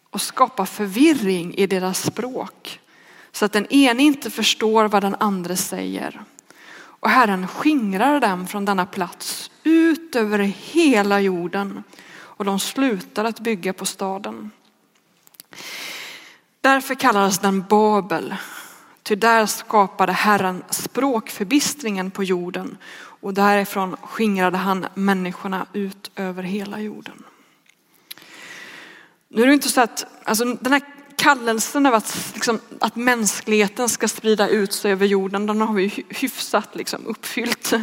och 0.09 0.21
skapa 0.21 0.65
förvirring 0.65 1.53
i 1.55 1.67
deras 1.67 2.03
språk 2.03 2.79
så 3.31 3.45
att 3.45 3.53
den 3.53 3.65
ene 3.73 4.03
inte 4.03 4.29
förstår 4.29 4.85
vad 4.85 5.03
den 5.03 5.15
andra 5.19 5.55
säger. 5.55 6.21
Och 6.99 7.09
Herren 7.09 7.47
skingrar 7.47 8.19
dem 8.19 8.47
från 8.47 8.65
denna 8.65 8.85
plats 8.85 9.51
ut 9.63 10.15
över 10.15 10.39
hela 10.39 11.19
jorden 11.19 11.83
och 12.09 12.45
de 12.45 12.59
slutar 12.59 13.25
att 13.25 13.39
bygga 13.39 13.73
på 13.73 13.85
staden. 13.85 14.51
Därför 16.61 16.95
kallades 16.95 17.39
den 17.39 17.65
Babel, 17.69 18.35
ty 19.03 19.15
där 19.15 19.45
skapade 19.45 20.11
Herren 20.11 20.63
språkförbistringen 20.69 22.11
på 22.11 22.23
jorden 22.23 22.77
och 22.95 23.33
därifrån 23.33 23.97
skingrade 24.01 24.57
han 24.57 24.85
människorna 24.93 25.65
ut 25.73 26.11
över 26.15 26.43
hela 26.43 26.79
jorden. 26.79 27.23
Nu 29.29 29.41
är 29.41 29.47
det 29.47 29.53
inte 29.53 29.69
så 29.69 29.81
att, 29.81 30.05
alltså 30.23 30.45
den 30.45 30.73
här 30.73 30.81
kallelsen 31.15 31.85
av 31.85 31.93
att, 31.93 32.31
liksom, 32.33 32.59
att 32.79 32.95
mänskligheten 32.95 33.89
ska 33.89 34.07
sprida 34.07 34.47
ut 34.47 34.73
sig 34.73 34.91
över 34.91 35.05
jorden, 35.05 35.45
den 35.45 35.61
har 35.61 35.73
vi 35.73 36.05
hyfsat 36.09 36.75
liksom, 36.75 37.07
uppfyllt. 37.07 37.73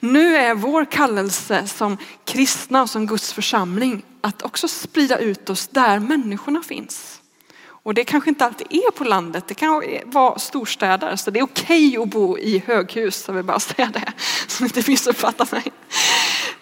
Nu 0.00 0.36
är 0.36 0.54
vår 0.54 0.84
kallelse 0.84 1.66
som 1.66 1.96
kristna 2.24 2.82
och 2.82 2.90
som 2.90 3.06
Guds 3.06 3.32
församling 3.32 4.02
att 4.20 4.42
också 4.42 4.68
sprida 4.68 5.18
ut 5.18 5.50
oss 5.50 5.68
där 5.68 5.98
människorna 5.98 6.62
finns. 6.62 7.20
Och 7.64 7.94
det 7.94 8.04
kanske 8.04 8.30
inte 8.30 8.44
alltid 8.44 8.66
är 8.70 8.90
på 8.90 9.04
landet, 9.04 9.44
det 9.48 9.54
kan 9.54 9.82
vara 10.04 10.38
storstäder. 10.38 11.16
Så 11.16 11.30
det 11.30 11.38
är 11.38 11.44
okej 11.44 11.96
att 11.96 12.08
bo 12.08 12.38
i 12.38 12.62
höghus, 12.66 13.24
jag 13.26 13.34
vill 13.34 13.44
bara 13.44 13.60
säga 13.60 13.90
det. 13.92 14.12
Så 14.46 14.64
inte 14.64 14.90
missuppfattar 14.90 15.48
mig. 15.52 15.72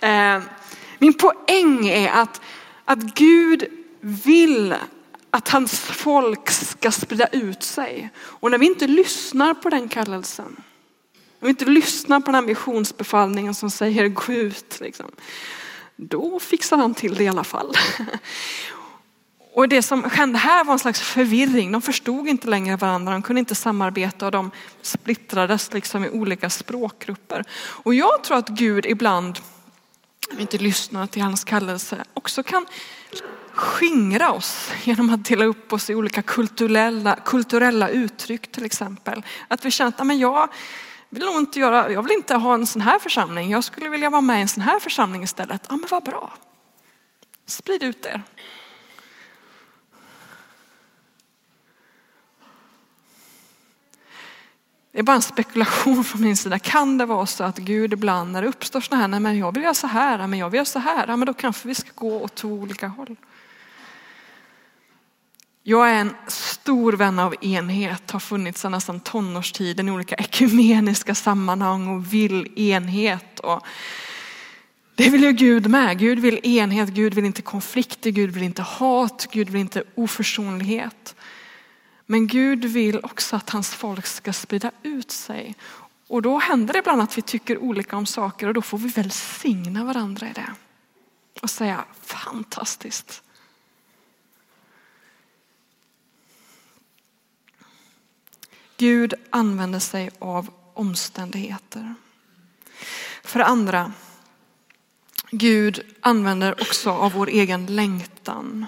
Eh, 0.00 0.42
min 0.98 1.14
poäng 1.14 1.88
är 1.88 2.10
att, 2.10 2.40
att 2.84 2.98
Gud 2.98 3.79
vill 4.00 4.75
att 5.30 5.49
hans 5.49 5.80
folk 5.80 6.50
ska 6.50 6.90
sprida 6.90 7.26
ut 7.26 7.62
sig. 7.62 8.11
Och 8.19 8.50
när 8.50 8.59
vi 8.59 8.66
inte 8.66 8.87
lyssnar 8.87 9.54
på 9.54 9.69
den 9.69 9.88
kallelsen, 9.88 10.57
när 11.40 11.47
vi 11.47 11.50
inte 11.50 11.64
lyssnar 11.64 12.21
på 12.21 12.26
den 12.26 12.35
här 12.35 12.42
missionsbefallningen 12.42 13.54
som 13.54 13.71
säger 13.71 14.09
gå 14.09 14.33
ut, 14.33 14.80
liksom, 14.80 15.11
då 15.97 16.40
fixar 16.40 16.76
han 16.76 16.95
till 16.95 17.14
det 17.14 17.25
i 17.25 17.28
alla 17.28 17.45
fall. 17.45 17.73
Och 19.52 19.69
det 19.69 19.83
som 19.83 20.04
hände 20.04 20.38
här 20.38 20.64
var 20.64 20.73
en 20.73 20.78
slags 20.78 21.00
förvirring. 21.00 21.73
De 21.73 21.83
förstod 21.83 22.28
inte 22.28 22.49
längre 22.49 22.76
varandra, 22.76 23.12
de 23.12 23.23
kunde 23.23 23.40
inte 23.40 23.54
samarbeta 23.54 24.26
och 24.26 24.33
de 24.33 24.50
splittrades 24.83 25.73
liksom 25.73 26.04
i 26.04 26.11
olika 26.11 26.50
språkgrupper. 26.50 27.45
Och 27.61 27.95
jag 27.95 28.25
tror 28.25 28.37
att 28.37 28.49
Gud 28.49 28.87
ibland, 28.87 29.38
inte 30.38 30.58
lyssnar 30.58 31.06
till 31.06 31.22
hans 31.22 31.44
kallelse, 31.44 32.04
också 32.14 32.42
kan 32.42 32.66
skingra 33.52 34.32
oss 34.32 34.70
genom 34.84 35.14
att 35.14 35.24
dela 35.24 35.44
upp 35.44 35.72
oss 35.72 35.90
i 35.90 35.94
olika 35.94 36.22
kulturella, 36.22 37.16
kulturella 37.16 37.88
uttryck 37.88 38.52
till 38.52 38.64
exempel. 38.64 39.22
Att 39.48 39.64
vi 39.64 39.70
känner 39.70 39.88
att 39.88 40.06
men 40.06 40.18
jag 40.18 40.48
vill 41.08 41.24
nog 41.24 41.36
inte 41.36 41.60
göra, 41.60 41.92
jag 41.92 42.02
vill 42.02 42.12
inte 42.12 42.34
ha 42.34 42.54
en 42.54 42.66
sån 42.66 42.82
här 42.82 42.98
församling. 42.98 43.50
Jag 43.50 43.64
skulle 43.64 43.88
vilja 43.88 44.10
vara 44.10 44.20
med 44.20 44.38
i 44.38 44.42
en 44.42 44.48
sån 44.48 44.62
här 44.62 44.80
församling 44.80 45.22
istället. 45.22 45.66
Ja 45.68 45.76
men 45.76 45.86
vad 45.90 46.04
bra. 46.04 46.32
Sprid 47.46 47.82
ut 47.82 48.06
er. 48.06 48.22
Det 54.92 54.99
är 54.99 55.02
bara 55.02 55.16
en 55.16 55.23
spekulation 55.23 56.04
från 56.04 56.23
min 56.23 56.37
sida. 56.37 56.59
Kan 56.59 56.99
det 56.99 57.06
vara 57.06 57.26
så 57.26 57.44
att 57.44 57.59
Gud 57.59 57.92
ibland 57.92 58.32
när 58.32 58.42
det 58.42 58.49
uppstår 58.49 58.80
sådana 58.80 59.00
här, 59.02 59.09
nej 59.09 59.20
men 59.20 59.38
jag 59.38 59.54
vill 59.54 59.62
göra 59.62 59.75
så 59.75 59.87
här, 59.87 60.26
men 60.26 60.38
jag 60.38 60.50
vill 60.50 60.56
göra 60.56 60.64
så 60.64 60.78
här, 60.78 61.16
men 61.16 61.26
då 61.26 61.35
kanske 61.35 61.68
vi 61.68 61.75
ska 61.75 61.90
gå 61.94 62.23
åt 62.23 62.35
två 62.35 62.49
olika 62.49 62.87
håll. 62.87 63.16
Jag 65.62 65.90
är 65.90 65.94
en 65.94 66.14
stor 66.26 66.92
vän 66.92 67.18
av 67.18 67.35
enhet, 67.40 68.11
har 68.11 68.20
funnits 68.20 68.61
sedan 68.61 68.73
nästan 68.73 69.00
tonårstiden 69.00 69.88
i 69.88 69.90
olika 69.90 70.14
ekumeniska 70.14 71.14
sammanhang 71.14 71.88
och 71.88 72.12
vill 72.14 72.59
enhet. 72.59 73.40
Och 73.40 73.66
det 74.94 75.11
vill 75.11 75.23
ju 75.23 75.32
Gud 75.32 75.70
med. 75.70 75.99
Gud 75.99 76.18
vill 76.18 76.47
enhet, 76.47 76.88
Gud 76.88 77.14
vill 77.14 77.25
inte 77.25 77.42
konflikter, 77.42 78.11
Gud 78.11 78.30
vill 78.30 78.42
inte 78.42 78.62
hat, 78.62 79.28
Gud 79.32 79.50
vill 79.50 79.61
inte 79.61 79.85
oförsonlighet. 79.94 81.14
Men 82.11 82.26
Gud 82.26 82.64
vill 82.64 83.00
också 83.02 83.37
att 83.37 83.50
hans 83.50 83.75
folk 83.75 84.07
ska 84.07 84.33
sprida 84.33 84.71
ut 84.83 85.11
sig. 85.11 85.55
Och 86.07 86.23
då 86.23 86.38
händer 86.38 86.73
det 86.73 86.79
ibland 86.79 87.02
att 87.02 87.19
vi 87.19 87.23
tycker 87.23 87.59
olika 87.59 87.97
om 87.97 88.07
saker 88.07 88.49
och 88.49 88.55
då 88.55 88.62
får 88.62 88.79
vi 88.79 88.88
välsigna 88.88 89.85
varandra 89.85 90.29
i 90.29 90.33
det. 90.33 90.55
Och 91.43 91.50
säga 91.50 91.85
fantastiskt. 92.02 93.23
Gud 98.76 99.14
använder 99.31 99.79
sig 99.79 100.11
av 100.19 100.50
omständigheter. 100.75 101.95
För 103.23 103.38
det 103.38 103.47
andra, 103.47 103.93
Gud 105.31 105.81
använder 106.00 106.61
också 106.61 106.90
av 106.90 107.12
vår 107.12 107.29
egen 107.29 107.67
längtan. 107.67 108.67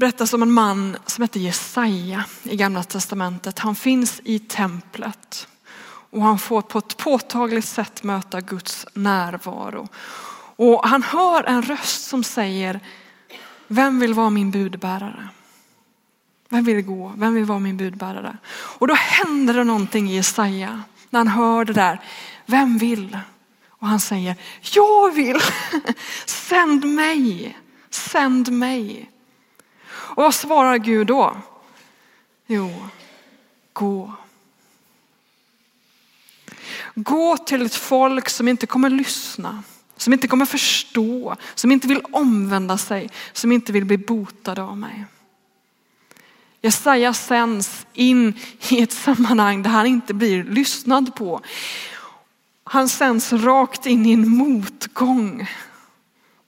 Berättas 0.00 0.32
om 0.32 0.42
en 0.42 0.52
man 0.52 0.96
som 1.06 1.22
heter 1.22 1.40
Jesaja 1.40 2.24
i 2.42 2.56
gamla 2.56 2.82
testamentet. 2.82 3.58
Han 3.58 3.74
finns 3.74 4.20
i 4.24 4.38
templet 4.38 5.48
och 6.10 6.22
han 6.22 6.38
får 6.38 6.62
på 6.62 6.78
ett 6.78 6.96
påtagligt 6.96 7.64
sätt 7.64 8.02
möta 8.02 8.40
Guds 8.40 8.86
närvaro. 8.94 9.88
Och 10.56 10.88
han 10.88 11.02
hör 11.02 11.44
en 11.44 11.62
röst 11.62 12.04
som 12.04 12.24
säger, 12.24 12.80
vem 13.66 14.00
vill 14.00 14.14
vara 14.14 14.30
min 14.30 14.50
budbärare? 14.50 15.28
Vem 16.48 16.64
vill 16.64 16.82
gå? 16.82 17.12
Vem 17.16 17.34
vill 17.34 17.44
vara 17.44 17.58
min 17.58 17.76
budbärare? 17.76 18.36
Och 18.52 18.88
då 18.88 18.94
händer 18.94 19.54
det 19.54 19.64
någonting 19.64 20.10
i 20.10 20.14
Jesaja 20.14 20.82
när 21.10 21.20
han 21.20 21.28
hör 21.28 21.64
det 21.64 21.72
där. 21.72 22.00
Vem 22.46 22.78
vill? 22.78 23.18
Och 23.68 23.86
han 23.86 24.00
säger, 24.00 24.36
jag 24.60 25.14
vill. 25.14 25.40
Sänd 26.26 26.84
mig. 26.84 27.58
Sänd 27.90 28.52
mig. 28.52 29.09
Och 30.10 30.22
vad 30.22 30.34
svarar 30.34 30.78
Gud 30.78 31.06
då? 31.06 31.36
Jo, 32.46 32.70
gå. 33.72 34.12
Gå 36.94 37.36
till 37.36 37.66
ett 37.66 37.74
folk 37.74 38.28
som 38.28 38.48
inte 38.48 38.66
kommer 38.66 38.90
lyssna, 38.90 39.62
som 39.96 40.12
inte 40.12 40.28
kommer 40.28 40.46
förstå, 40.46 41.36
som 41.54 41.72
inte 41.72 41.88
vill 41.88 42.02
omvända 42.12 42.78
sig, 42.78 43.10
som 43.32 43.52
inte 43.52 43.72
vill 43.72 43.84
bli 43.84 43.98
botade 43.98 44.62
av 44.62 44.76
mig. 44.76 45.04
Jesaja 46.62 47.14
sänds 47.14 47.86
in 47.92 48.34
i 48.68 48.82
ett 48.82 48.92
sammanhang 48.92 49.62
där 49.62 49.70
han 49.70 49.86
inte 49.86 50.14
blir 50.14 50.44
lyssnad 50.44 51.14
på. 51.14 51.40
Han 52.64 52.88
sänds 52.88 53.32
rakt 53.32 53.86
in 53.86 54.06
i 54.06 54.12
en 54.12 54.28
motgång. 54.28 55.48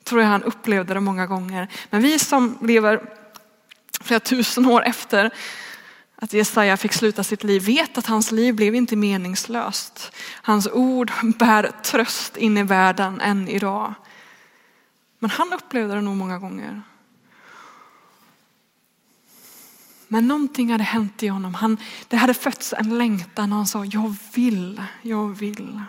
Tror 0.04 0.20
jag 0.20 0.28
han 0.28 0.42
upplevde 0.42 0.94
det 0.94 1.00
många 1.00 1.26
gånger. 1.26 1.68
Men 1.90 2.02
vi 2.02 2.18
som 2.18 2.58
lever 2.62 3.21
flera 4.02 4.20
tusen 4.20 4.66
år 4.66 4.82
efter 4.84 5.30
att 6.16 6.32
Jesaja 6.32 6.76
fick 6.76 6.92
sluta 6.92 7.24
sitt 7.24 7.44
liv 7.44 7.62
vet 7.62 7.98
att 7.98 8.06
hans 8.06 8.32
liv 8.32 8.54
blev 8.54 8.74
inte 8.74 8.96
meningslöst. 8.96 10.12
Hans 10.42 10.66
ord 10.66 11.12
bär 11.38 11.70
tröst 11.82 12.36
in 12.36 12.58
i 12.58 12.62
världen 12.62 13.20
än 13.20 13.48
idag. 13.48 13.94
Men 15.18 15.30
han 15.30 15.52
upplevde 15.52 15.94
det 15.94 16.00
nog 16.00 16.16
många 16.16 16.38
gånger. 16.38 16.82
Men 20.08 20.28
någonting 20.28 20.72
hade 20.72 20.84
hänt 20.84 21.22
i 21.22 21.28
honom. 21.28 21.54
Han, 21.54 21.76
det 22.08 22.16
hade 22.16 22.34
fötts 22.34 22.72
en 22.72 22.98
längtan 22.98 23.52
och 23.52 23.56
han 23.56 23.66
sa, 23.66 23.84
jag 23.84 24.16
vill, 24.34 24.82
jag 25.02 25.28
vill. 25.28 25.80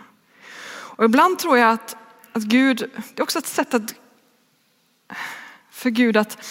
Och 0.66 1.04
ibland 1.04 1.38
tror 1.38 1.58
jag 1.58 1.70
att, 1.72 1.96
att 2.32 2.42
Gud, 2.42 2.76
det 2.78 3.20
är 3.20 3.22
också 3.22 3.38
ett 3.38 3.46
sätt 3.46 3.74
att, 3.74 3.94
för 5.70 5.90
Gud 5.90 6.16
att 6.16 6.44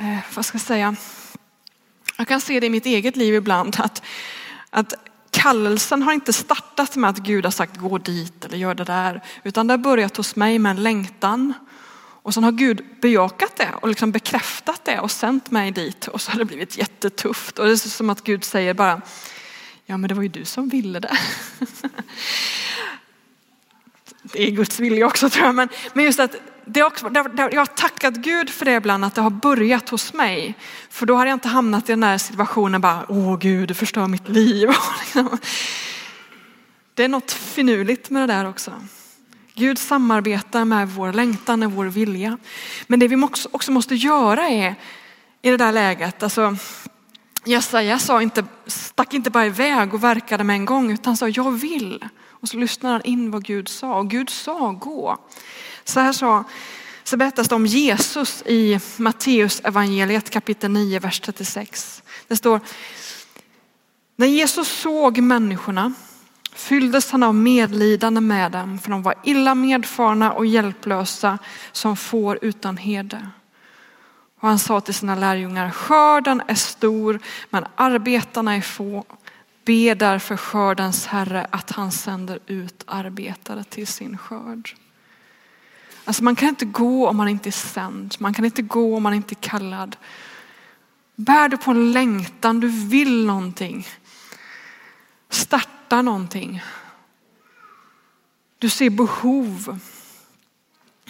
eh, 0.00 0.18
vad 0.34 0.46
ska 0.46 0.54
jag 0.54 0.62
säga, 0.62 0.96
jag 2.16 2.28
kan 2.28 2.40
se 2.40 2.60
det 2.60 2.66
i 2.66 2.70
mitt 2.70 2.86
eget 2.86 3.16
liv 3.16 3.34
ibland 3.34 3.76
att, 3.78 4.02
att 4.70 4.94
kallelsen 5.30 6.02
har 6.02 6.12
inte 6.12 6.32
startat 6.32 6.96
med 6.96 7.10
att 7.10 7.18
Gud 7.18 7.44
har 7.44 7.52
sagt 7.52 7.76
gå 7.76 7.98
dit 7.98 8.44
eller 8.44 8.56
gör 8.56 8.74
det 8.74 8.84
där, 8.84 9.22
utan 9.44 9.66
det 9.66 9.72
har 9.72 9.78
börjat 9.78 10.16
hos 10.16 10.36
mig 10.36 10.58
med 10.58 10.70
en 10.70 10.82
längtan. 10.82 11.54
Och 12.22 12.34
sen 12.34 12.44
har 12.44 12.52
Gud 12.52 12.84
bejakat 13.02 13.56
det 13.56 13.70
och 13.80 13.88
liksom 13.88 14.12
bekräftat 14.12 14.84
det 14.84 15.00
och 15.00 15.10
sänt 15.10 15.50
mig 15.50 15.70
dit 15.70 16.08
och 16.08 16.20
så 16.20 16.30
har 16.30 16.38
det 16.38 16.44
blivit 16.44 16.78
jättetufft. 16.78 17.58
Och 17.58 17.66
det 17.66 17.72
är 17.72 17.76
som 17.76 18.10
att 18.10 18.24
Gud 18.24 18.44
säger 18.44 18.74
bara, 18.74 19.00
ja 19.84 19.96
men 19.96 20.08
det 20.08 20.14
var 20.14 20.22
ju 20.22 20.28
du 20.28 20.44
som 20.44 20.68
ville 20.68 21.00
det. 21.00 21.18
Det 24.32 24.42
är 24.42 24.50
Guds 24.50 24.80
vilja 24.80 25.06
också 25.06 25.30
tror 25.30 25.46
jag, 25.46 25.54
men, 25.54 25.68
men 25.92 26.04
just 26.04 26.20
att 26.20 26.36
det 26.66 26.82
också, 26.82 27.10
jag 27.36 27.60
har 27.60 27.66
tackat 27.66 28.14
Gud 28.14 28.50
för 28.50 28.64
det 28.64 28.74
ibland 28.74 29.04
att 29.04 29.14
det 29.14 29.20
har 29.20 29.30
börjat 29.30 29.88
hos 29.88 30.12
mig. 30.12 30.54
För 30.90 31.06
då 31.06 31.16
har 31.16 31.26
jag 31.26 31.34
inte 31.34 31.48
hamnat 31.48 31.88
i 31.88 31.92
den 31.92 32.00
där 32.00 32.18
situationen 32.18 32.80
bara, 32.80 33.06
åh 33.08 33.38
Gud, 33.38 33.68
du 33.68 33.74
förstör 33.74 34.06
mitt 34.06 34.28
liv. 34.28 34.68
Det 36.94 37.04
är 37.04 37.08
något 37.08 37.32
finurligt 37.32 38.10
med 38.10 38.28
det 38.28 38.34
där 38.34 38.48
också. 38.48 38.72
Gud 39.54 39.78
samarbetar 39.78 40.64
med 40.64 40.88
vår 40.88 41.12
längtan 41.12 41.62
och 41.62 41.72
vår 41.72 41.84
vilja. 41.84 42.38
Men 42.86 43.00
det 43.00 43.08
vi 43.08 43.28
också 43.52 43.72
måste 43.72 43.94
göra 43.94 44.48
är, 44.48 44.74
i 45.42 45.50
det 45.50 45.56
där 45.56 45.72
läget. 45.72 46.22
Alltså, 46.22 46.56
Jesaja 47.44 47.98
sa 47.98 48.22
inte, 48.22 48.44
stack 48.66 49.14
inte 49.14 49.30
bara 49.30 49.46
iväg 49.46 49.94
och 49.94 50.04
verkade 50.04 50.44
med 50.44 50.54
en 50.54 50.64
gång 50.64 50.92
utan 50.92 51.16
sa 51.16 51.28
jag 51.28 51.50
vill. 51.50 52.04
Och 52.40 52.48
så 52.48 52.56
lyssnade 52.56 52.94
han 52.94 53.02
in 53.02 53.30
vad 53.30 53.44
Gud 53.44 53.68
sa 53.68 53.98
och 53.98 54.10
Gud 54.10 54.30
sa 54.30 54.70
gå. 54.70 55.18
Så 55.86 56.00
här 56.00 56.12
sa, 56.12 56.44
så 57.04 57.16
berättas 57.16 57.48
det 57.48 57.54
om 57.54 57.66
Jesus 57.66 58.42
i 58.46 58.80
Matteus 58.96 59.60
evangeliet 59.64 60.30
kapitel 60.30 60.70
9, 60.70 60.98
vers 60.98 61.20
36. 61.20 62.02
Det 62.28 62.36
står, 62.36 62.60
när 64.16 64.26
Jesus 64.26 64.68
såg 64.68 65.18
människorna 65.18 65.92
fylldes 66.52 67.10
han 67.10 67.22
av 67.22 67.34
medlidande 67.34 68.20
med 68.20 68.52
dem, 68.52 68.78
för 68.78 68.90
de 68.90 69.02
var 69.02 69.14
illa 69.24 69.54
medfarna 69.54 70.32
och 70.32 70.46
hjälplösa 70.46 71.38
som 71.72 71.96
får 71.96 72.38
utan 72.42 72.76
herde. 72.76 73.28
Och 74.40 74.48
han 74.48 74.58
sa 74.58 74.80
till 74.80 74.94
sina 74.94 75.14
lärjungar, 75.14 75.70
skörden 75.70 76.42
är 76.46 76.54
stor 76.54 77.20
men 77.50 77.64
arbetarna 77.74 78.56
är 78.56 78.60
få. 78.60 79.04
Be 79.64 79.94
därför 79.94 80.36
skördens 80.36 81.06
herre 81.06 81.46
att 81.50 81.70
han 81.70 81.92
sänder 81.92 82.38
ut 82.46 82.84
arbetare 82.86 83.64
till 83.64 83.86
sin 83.86 84.18
skörd. 84.18 84.74
Alltså 86.06 86.24
man 86.24 86.36
kan 86.36 86.48
inte 86.48 86.64
gå 86.64 87.08
om 87.08 87.16
man 87.16 87.28
inte 87.28 87.48
är 87.48 87.50
sänd. 87.50 88.14
Man 88.18 88.34
kan 88.34 88.44
inte 88.44 88.62
gå 88.62 88.96
om 88.96 89.02
man 89.02 89.14
inte 89.14 89.32
är 89.32 89.40
kallad. 89.40 89.96
Bär 91.16 91.48
du 91.48 91.56
på 91.56 91.70
en 91.70 91.92
längtan, 91.92 92.60
du 92.60 92.68
vill 92.68 93.26
någonting. 93.26 93.86
Starta 95.28 96.02
någonting. 96.02 96.62
Du 98.58 98.68
ser 98.68 98.90
behov. 98.90 99.80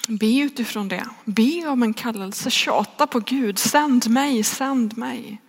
Be 0.08 0.38
utifrån 0.38 0.88
det. 0.88 1.08
Be 1.24 1.66
om 1.66 1.82
en 1.82 1.94
kallelse. 1.94 2.50
Tjata 2.50 3.06
på 3.06 3.20
Gud. 3.20 3.58
Sänd 3.58 4.10
mig, 4.10 4.42
sänd 4.42 4.98
mig. 4.98 5.42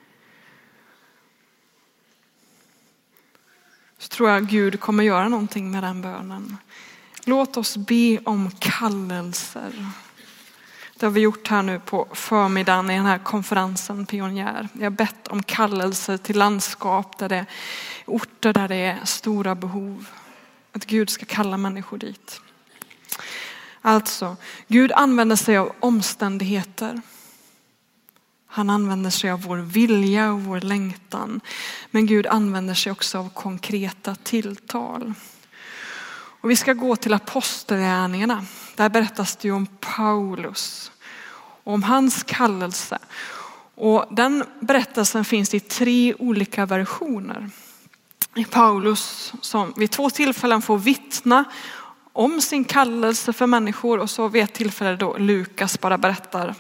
Så 3.98 4.08
tror 4.08 4.30
jag 4.30 4.48
Gud 4.48 4.80
kommer 4.80 5.04
göra 5.04 5.30
någonting 5.30 5.72
med 5.72 5.84
den 5.84 6.02
bönen. 6.02 6.58
Låt 7.28 7.58
oss 7.58 7.78
be 7.78 8.20
om 8.24 8.52
kallelser. 8.60 9.92
Det 10.98 11.06
har 11.06 11.12
vi 11.12 11.22
gjort 11.22 11.48
här 11.48 11.64
nu 11.64 11.80
på 11.80 12.08
förmiddagen 12.14 12.90
i 12.92 12.96
den 12.96 13.06
här 13.06 13.18
konferensen 13.18 14.06
Pionjär. 14.06 14.70
Vi 14.74 14.84
har 14.84 14.92
bett 14.92 15.28
om 15.28 15.44
kallelser 15.44 16.18
till 16.18 16.38
landskap 16.38 17.18
där 17.18 17.30
det 17.30 17.36
är 17.36 17.46
orter 18.06 18.54
där 18.54 18.68
det 18.68 18.76
är 18.76 19.06
stora 19.06 19.56
behov. 19.56 20.08
Att 20.72 20.86
Gud 20.86 21.10
ska 21.10 21.26
kalla 21.26 21.58
människor 21.58 21.98
dit. 21.98 22.42
Alltså, 23.82 24.36
Gud 24.68 24.92
använder 24.92 25.36
sig 25.36 25.58
av 25.58 25.72
omständigheter. 25.80 27.02
Han 28.48 28.70
använder 28.70 29.10
sig 29.10 29.32
av 29.32 29.42
vår 29.42 29.58
vilja 29.58 30.32
och 30.32 30.42
vår 30.42 30.62
längtan. 30.62 31.42
Men 31.92 32.06
Gud 32.06 32.28
använder 32.28 32.74
sig 32.74 32.92
också 32.92 33.18
av 33.18 33.30
konkreta 33.30 34.16
tilltal. 34.16 35.14
Och 36.48 36.52
vi 36.52 36.56
ska 36.56 36.74
gå 36.74 36.96
till 36.96 37.14
apostelgärningarna. 37.14 38.46
Där 38.76 38.90
berättas 38.90 39.36
det 39.36 39.48
ju 39.48 39.52
om 39.52 39.68
Paulus 39.80 40.92
och 41.64 41.74
om 41.74 41.84
hans 41.84 42.24
kallelse. 42.24 43.00
Och 43.76 44.06
den 44.12 44.44
berättelsen 44.60 45.26
finns 45.26 45.54
i 45.54 45.60
tre 45.60 46.14
olika 46.20 46.66
versioner. 46.66 47.50
Paulus 48.50 49.34
som 49.42 49.74
vid 49.78 49.92
två 49.92 50.10
tillfällen 50.10 50.62
får 50.62 50.78
vittna 50.78 51.46
om 52.14 52.42
sin 52.42 52.64
kallelse 52.64 53.34
för 53.34 53.48
människor 53.48 54.00
och 54.00 54.10
så 54.10 54.28
vid 54.28 54.44
ett 54.44 54.54
tillfälle 54.54 54.96
då 54.96 55.18
Lukas 55.18 55.80
bara 55.80 55.98
berättar 55.98 56.56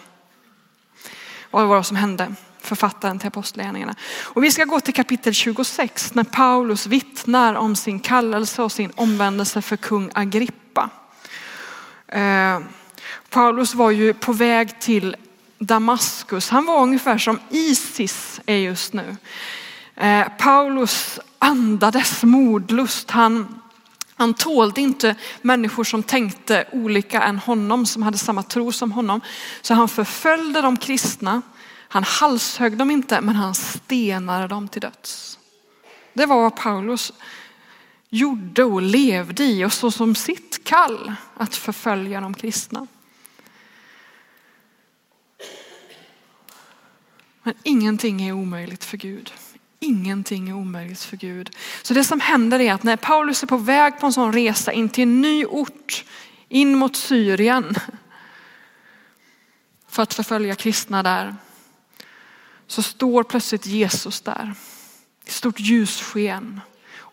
vad 1.51 1.63
det 1.63 1.67
var 1.67 1.83
som 1.83 1.97
hände, 1.97 2.35
författaren 2.67 3.19
till 3.19 3.27
apostlagärningarna. 3.27 3.95
Och 4.23 4.43
vi 4.43 4.51
ska 4.51 4.63
gå 4.63 4.79
till 4.79 4.93
kapitel 4.93 5.33
26 5.33 6.13
när 6.13 6.23
Paulus 6.23 6.87
vittnar 6.87 7.53
om 7.53 7.75
sin 7.75 7.99
kallelse 7.99 8.61
och 8.61 8.71
sin 8.71 8.91
omvändelse 8.95 9.61
för 9.61 9.77
kung 9.77 10.11
Agrippa. 10.13 10.89
Eh, 12.07 12.59
Paulus 13.29 13.73
var 13.73 13.91
ju 13.91 14.13
på 14.13 14.33
väg 14.33 14.79
till 14.79 15.15
Damaskus. 15.59 16.49
Han 16.49 16.65
var 16.65 16.83
ungefär 16.83 17.17
som 17.17 17.39
Isis 17.49 18.41
är 18.45 18.57
just 18.57 18.93
nu. 18.93 19.17
Eh, 19.95 20.27
Paulus 20.37 21.19
andades 21.39 22.23
modlust. 22.23 23.11
Han, 23.11 23.61
han 24.15 24.33
tålde 24.33 24.81
inte 24.81 25.15
människor 25.41 25.83
som 25.83 26.03
tänkte 26.03 26.65
olika 26.71 27.21
än 27.21 27.37
honom, 27.37 27.85
som 27.85 28.03
hade 28.03 28.17
samma 28.17 28.43
tro 28.43 28.71
som 28.71 28.91
honom. 28.91 29.21
Så 29.61 29.73
han 29.73 29.89
förföljde 29.89 30.61
de 30.61 30.77
kristna. 30.77 31.41
Han 31.87 32.03
halshögg 32.03 32.77
dem 32.77 32.91
inte, 32.91 33.21
men 33.21 33.35
han 33.35 33.55
stenade 33.55 34.47
dem 34.47 34.67
till 34.67 34.81
döds. 34.81 35.39
Det 36.13 36.25
var 36.25 36.41
vad 36.41 36.55
Paulus 36.55 37.13
gjorde 38.09 38.63
och 38.63 38.81
levde 38.81 39.43
i 39.43 39.65
och 39.65 39.73
så 39.73 39.91
som 39.91 40.15
sitt 40.15 40.63
kall 40.63 41.13
att 41.33 41.55
förfölja 41.55 42.21
de 42.21 42.33
kristna. 42.33 42.87
Men 47.43 47.53
ingenting 47.63 48.21
är 48.21 48.31
omöjligt 48.31 48.83
för 48.83 48.97
Gud. 48.97 49.33
Ingenting 49.79 50.49
är 50.49 50.53
omöjligt 50.53 51.03
för 51.03 51.17
Gud. 51.17 51.49
Så 51.81 51.93
det 51.93 52.03
som 52.03 52.19
händer 52.19 52.59
är 52.59 52.73
att 52.73 52.83
när 52.83 52.97
Paulus 52.97 53.43
är 53.43 53.47
på 53.47 53.57
väg 53.57 53.99
på 53.99 54.05
en 54.05 54.13
sån 54.13 54.33
resa 54.33 54.71
in 54.71 54.89
till 54.89 55.03
en 55.03 55.21
ny 55.21 55.45
ort, 55.45 56.05
in 56.49 56.75
mot 56.75 56.95
Syrien, 56.95 57.75
för 59.87 60.03
att 60.03 60.13
förfölja 60.13 60.55
kristna 60.55 61.03
där, 61.03 61.35
så 62.67 62.81
står 62.81 63.23
plötsligt 63.23 63.65
Jesus 63.65 64.21
där. 64.21 64.53
Ett 65.25 65.31
stort 65.31 65.59
ljussken 65.59 66.61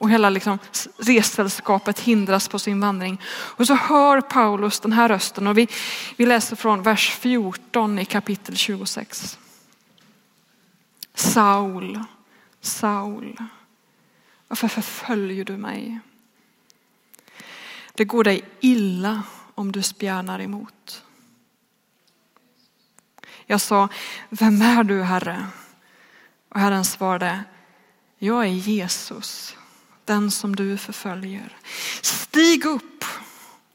och 0.04 0.10
hela 0.10 0.30
liksom 0.30 0.58
ressällskapet 0.98 2.00
hindras 2.00 2.48
på 2.48 2.58
sin 2.58 2.80
vandring. 2.80 3.20
Och 3.26 3.66
så 3.66 3.74
hör 3.74 4.20
Paulus 4.20 4.80
den 4.80 4.92
här 4.92 5.08
rösten 5.08 5.46
och 5.46 5.58
vi, 5.58 5.68
vi 6.16 6.26
läser 6.26 6.56
från 6.56 6.82
vers 6.82 7.10
14 7.10 7.98
i 7.98 8.04
kapitel 8.04 8.56
26. 8.56 9.38
Saul, 11.14 12.04
Saul, 12.60 13.36
varför 14.48 14.68
förföljer 14.68 15.44
du 15.44 15.56
mig? 15.56 16.00
Det 17.94 18.04
går 18.04 18.24
dig 18.24 18.44
illa 18.60 19.22
om 19.54 19.72
du 19.72 19.82
spjärnar 19.82 20.40
emot. 20.40 21.03
Jag 23.46 23.60
sa, 23.60 23.88
vem 24.28 24.62
är 24.62 24.84
du 24.84 25.02
Herre? 25.02 25.46
Och 26.48 26.60
Herren 26.60 26.84
svarade, 26.84 27.44
jag 28.18 28.44
är 28.44 28.48
Jesus, 28.48 29.56
den 30.04 30.30
som 30.30 30.56
du 30.56 30.76
förföljer. 30.76 31.56
Stig 32.02 32.66
upp 32.66 33.04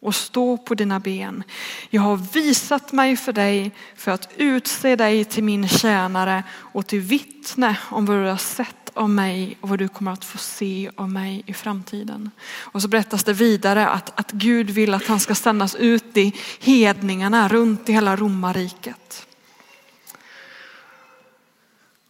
och 0.02 0.16
stå 0.16 0.58
på 0.58 0.76
dina 0.76 1.00
ben. 1.00 1.44
Jag 1.90 2.02
har 2.02 2.18
visat 2.18 2.92
mig 2.92 3.18
för 3.18 3.34
dig 3.34 3.72
för 3.96 4.12
att 4.12 4.30
utse 4.36 4.96
dig 4.96 5.26
till 5.26 5.44
min 5.44 5.68
tjänare 5.68 6.44
och 6.52 6.88
till 6.88 7.00
vittne 7.00 7.78
om 7.92 8.06
vad 8.06 8.18
du 8.18 8.26
har 8.26 8.38
sett 8.38 8.76
av 8.94 9.10
mig 9.10 9.58
och 9.62 9.70
vad 9.70 9.80
du 9.80 9.88
kommer 9.88 10.12
att 10.12 10.26
få 10.26 10.38
se 10.38 10.90
av 10.96 11.10
mig 11.10 11.44
i 11.46 11.54
framtiden. 11.54 12.32
Och 12.52 12.82
så 12.82 12.88
berättas 12.88 13.24
det 13.24 13.34
vidare 13.34 13.88
att, 13.90 14.20
att 14.20 14.32
Gud 14.32 14.70
vill 14.70 14.94
att 14.94 15.08
han 15.08 15.20
ska 15.20 15.36
sändas 15.36 15.76
ut 15.76 16.18
i 16.18 16.36
hedningarna 16.60 17.48
runt 17.48 17.90
i 17.90 17.94
hela 17.94 18.16
romarriket 18.16 19.29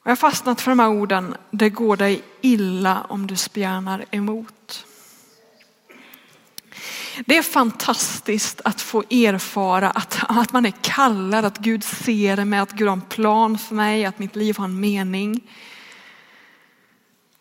jag 0.09 0.11
har 0.11 0.29
fastnat 0.29 0.61
för 0.61 0.71
de 0.71 0.79
här 0.79 0.89
orden, 0.89 1.35
det 1.51 1.69
går 1.69 1.97
dig 1.97 2.23
illa 2.41 3.05
om 3.09 3.27
du 3.27 3.35
spjärnar 3.35 4.05
emot. 4.11 4.85
Det 7.25 7.37
är 7.37 7.41
fantastiskt 7.41 8.61
att 8.65 8.81
få 8.81 9.03
erfara 9.09 9.89
att, 9.89 10.19
att 10.27 10.53
man 10.53 10.65
är 10.65 10.73
kallad, 10.81 11.45
att 11.45 11.57
Gud 11.57 11.83
ser 11.83 12.45
mig, 12.45 12.59
att 12.59 12.71
Gud 12.71 12.87
har 12.87 12.95
en 12.95 13.01
plan 13.01 13.57
för 13.57 13.75
mig, 13.75 14.05
att 14.05 14.19
mitt 14.19 14.35
liv 14.35 14.57
har 14.57 14.65
en 14.65 14.79
mening. 14.79 15.41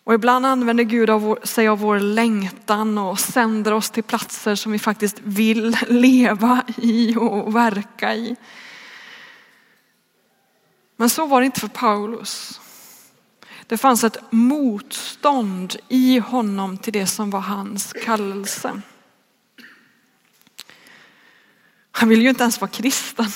Och 0.05 0.15
ibland 0.15 0.47
använder 0.47 0.85
Gud 0.85 1.11
av 1.11 1.21
vår, 1.21 1.39
sig 1.43 1.69
av 1.69 1.79
vår 1.79 1.99
längtan 1.99 2.99
och 2.99 3.21
sänder 3.21 3.73
oss 3.73 3.91
till 3.91 4.05
platser 4.05 4.55
som 4.55 4.73
vi 4.73 4.79
faktiskt 4.79 5.21
vill 5.23 5.77
leva 5.89 6.63
i 6.77 7.17
och 7.17 7.57
verka 7.57 8.15
i. 8.15 8.37
Men 11.01 11.11
så 11.11 11.27
var 11.27 11.41
det 11.41 11.47
inte 11.47 11.61
för 11.61 11.69
Paulus. 11.69 12.61
Det 13.67 13.79
fanns 13.79 14.05
ett 14.05 14.17
motstånd 14.31 15.77
i 15.89 16.19
honom 16.19 16.79
till 16.79 16.93
det 16.93 17.07
som 17.07 17.31
var 17.31 17.41
hans 17.41 17.93
kallelse. 17.93 18.81
Han 21.91 22.09
ville 22.09 22.23
ju 22.23 22.29
inte 22.29 22.43
ens 22.43 22.61
vara 22.61 22.71
kristen. 22.71 23.27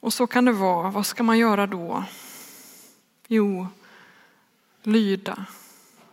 Och 0.00 0.12
så 0.12 0.26
kan 0.26 0.44
det 0.44 0.52
vara. 0.52 0.90
Vad 0.90 1.06
ska 1.06 1.22
man 1.22 1.38
göra 1.38 1.66
då? 1.66 2.04
Jo, 3.26 3.66
lyda 4.82 5.46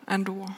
ändå. 0.08 0.54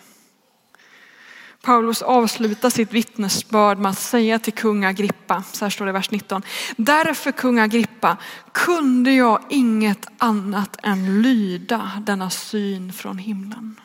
Paulus 1.61 2.01
avslutar 2.01 2.69
sitt 2.69 2.93
vittnesbörd 2.93 3.77
med 3.77 3.91
att 3.91 3.99
säga 3.99 4.39
till 4.39 4.53
kung 4.53 4.85
Agrippa, 4.85 5.43
så 5.51 5.65
här 5.65 5.69
står 5.69 5.85
det 5.85 5.89
i 5.89 5.93
vers 5.93 6.11
19. 6.11 6.41
Därför 6.77 7.31
kung 7.31 7.59
Agrippa 7.59 8.17
kunde 8.51 9.11
jag 9.13 9.41
inget 9.49 10.07
annat 10.17 10.77
än 10.83 11.21
lyda 11.21 11.91
denna 12.05 12.29
syn 12.29 12.93
från 12.93 13.17
himlen. 13.17 13.79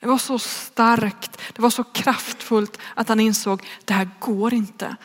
Det 0.00 0.06
var 0.06 0.18
så 0.18 0.38
starkt, 0.38 1.40
det 1.52 1.62
var 1.62 1.70
så 1.70 1.84
kraftfullt 1.84 2.78
att 2.94 3.08
han 3.08 3.20
insåg 3.20 3.62
det 3.84 3.94
här 3.94 4.10
går 4.18 4.54
inte. 4.54 4.96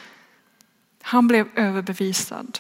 Han 1.02 1.28
blev 1.28 1.48
överbevisad. 1.56 2.60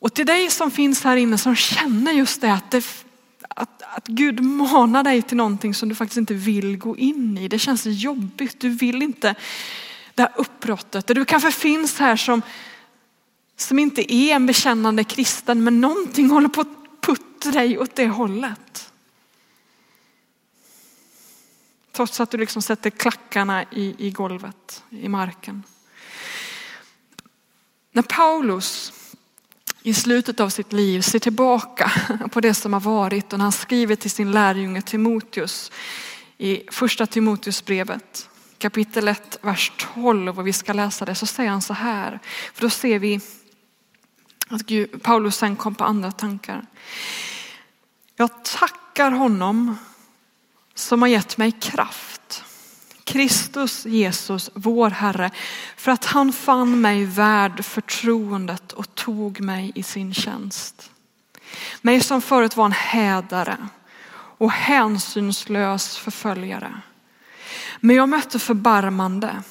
Och 0.00 0.14
till 0.14 0.26
dig 0.26 0.50
som 0.50 0.70
finns 0.70 1.04
här 1.04 1.16
inne 1.16 1.38
som 1.38 1.56
känner 1.56 2.12
just 2.12 2.40
det 2.40 2.52
att, 2.52 2.70
det, 2.70 2.84
att, 3.58 3.82
att 3.82 4.06
Gud 4.06 4.40
manar 4.40 5.04
dig 5.04 5.22
till 5.22 5.36
någonting 5.36 5.74
som 5.74 5.88
du 5.88 5.94
faktiskt 5.94 6.16
inte 6.16 6.34
vill 6.34 6.78
gå 6.78 6.96
in 6.96 7.38
i. 7.38 7.48
Det 7.48 7.58
känns 7.58 7.86
jobbigt, 7.86 8.60
du 8.60 8.68
vill 8.68 9.02
inte 9.02 9.34
det 10.14 10.22
här 10.22 10.32
uppbrottet. 10.36 11.06
Du 11.06 11.24
kanske 11.24 11.52
finns 11.52 11.98
här 11.98 12.16
som, 12.16 12.42
som 13.56 13.78
inte 13.78 14.14
är 14.14 14.34
en 14.34 14.46
bekännande 14.46 15.04
kristen 15.04 15.64
men 15.64 15.80
någonting 15.80 16.30
håller 16.30 16.48
på 16.48 16.60
att 16.60 17.00
putta 17.00 17.50
dig 17.50 17.78
åt 17.78 17.96
det 17.96 18.08
hållet. 18.08 18.92
Trots 21.92 22.20
att 22.20 22.30
du 22.30 22.38
liksom 22.38 22.62
sätter 22.62 22.90
klackarna 22.90 23.62
i, 23.62 23.94
i 23.98 24.10
golvet, 24.10 24.84
i 24.90 25.08
marken. 25.08 25.62
När 27.92 28.02
Paulus 28.02 28.92
i 29.88 29.94
slutet 29.94 30.40
av 30.40 30.48
sitt 30.48 30.72
liv 30.72 31.00
ser 31.00 31.18
tillbaka 31.18 31.92
på 32.32 32.40
det 32.40 32.54
som 32.54 32.72
har 32.72 32.80
varit 32.80 33.32
och 33.32 33.38
när 33.38 33.44
han 33.44 33.52
skriver 33.52 33.96
till 33.96 34.10
sin 34.10 34.32
lärjunge 34.32 34.82
Timoteus 34.82 35.72
i 36.38 36.62
första 36.70 37.06
Timoteusbrevet 37.06 38.28
kapitel 38.58 39.08
1, 39.08 39.38
vers 39.42 39.72
12 39.94 40.38
och 40.38 40.46
vi 40.46 40.52
ska 40.52 40.72
läsa 40.72 41.04
det 41.04 41.14
så 41.14 41.26
säger 41.26 41.50
han 41.50 41.62
så 41.62 41.74
här. 41.74 42.18
För 42.54 42.62
då 42.62 42.70
ser 42.70 42.98
vi 42.98 43.20
att 44.48 44.62
Gud, 44.62 45.02
Paulus 45.02 45.36
sen 45.36 45.56
kom 45.56 45.74
på 45.74 45.84
andra 45.84 46.12
tankar. 46.12 46.66
Jag 48.16 48.44
tackar 48.44 49.10
honom 49.10 49.78
som 50.74 51.02
har 51.02 51.08
gett 51.08 51.36
mig 51.36 51.52
kraft. 51.52 52.17
Kristus 53.08 53.86
Jesus, 53.86 54.50
vår 54.54 54.90
Herre, 54.90 55.30
för 55.76 55.92
att 55.92 56.04
han 56.04 56.32
fann 56.32 56.80
mig 56.80 57.04
värd 57.04 57.64
förtroendet 57.64 58.72
och 58.72 58.94
tog 58.94 59.40
mig 59.40 59.72
i 59.74 59.82
sin 59.82 60.14
tjänst. 60.14 60.90
Mig 61.82 62.00
som 62.00 62.22
förut 62.22 62.56
var 62.56 62.64
en 62.64 62.72
hädare 62.72 63.56
och 64.38 64.52
hänsynslös 64.52 65.96
förföljare. 65.96 66.80
Men 67.80 67.96
jag 67.96 68.08
mötte 68.08 68.38
förbarmande 68.38 69.42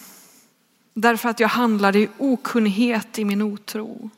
därför 0.93 1.29
att 1.29 1.39
jag 1.39 1.47
handlade 1.47 1.99
i 1.99 2.09
okunnighet 2.17 3.19
i 3.19 3.25
min 3.25 3.41
otro. 3.41 4.09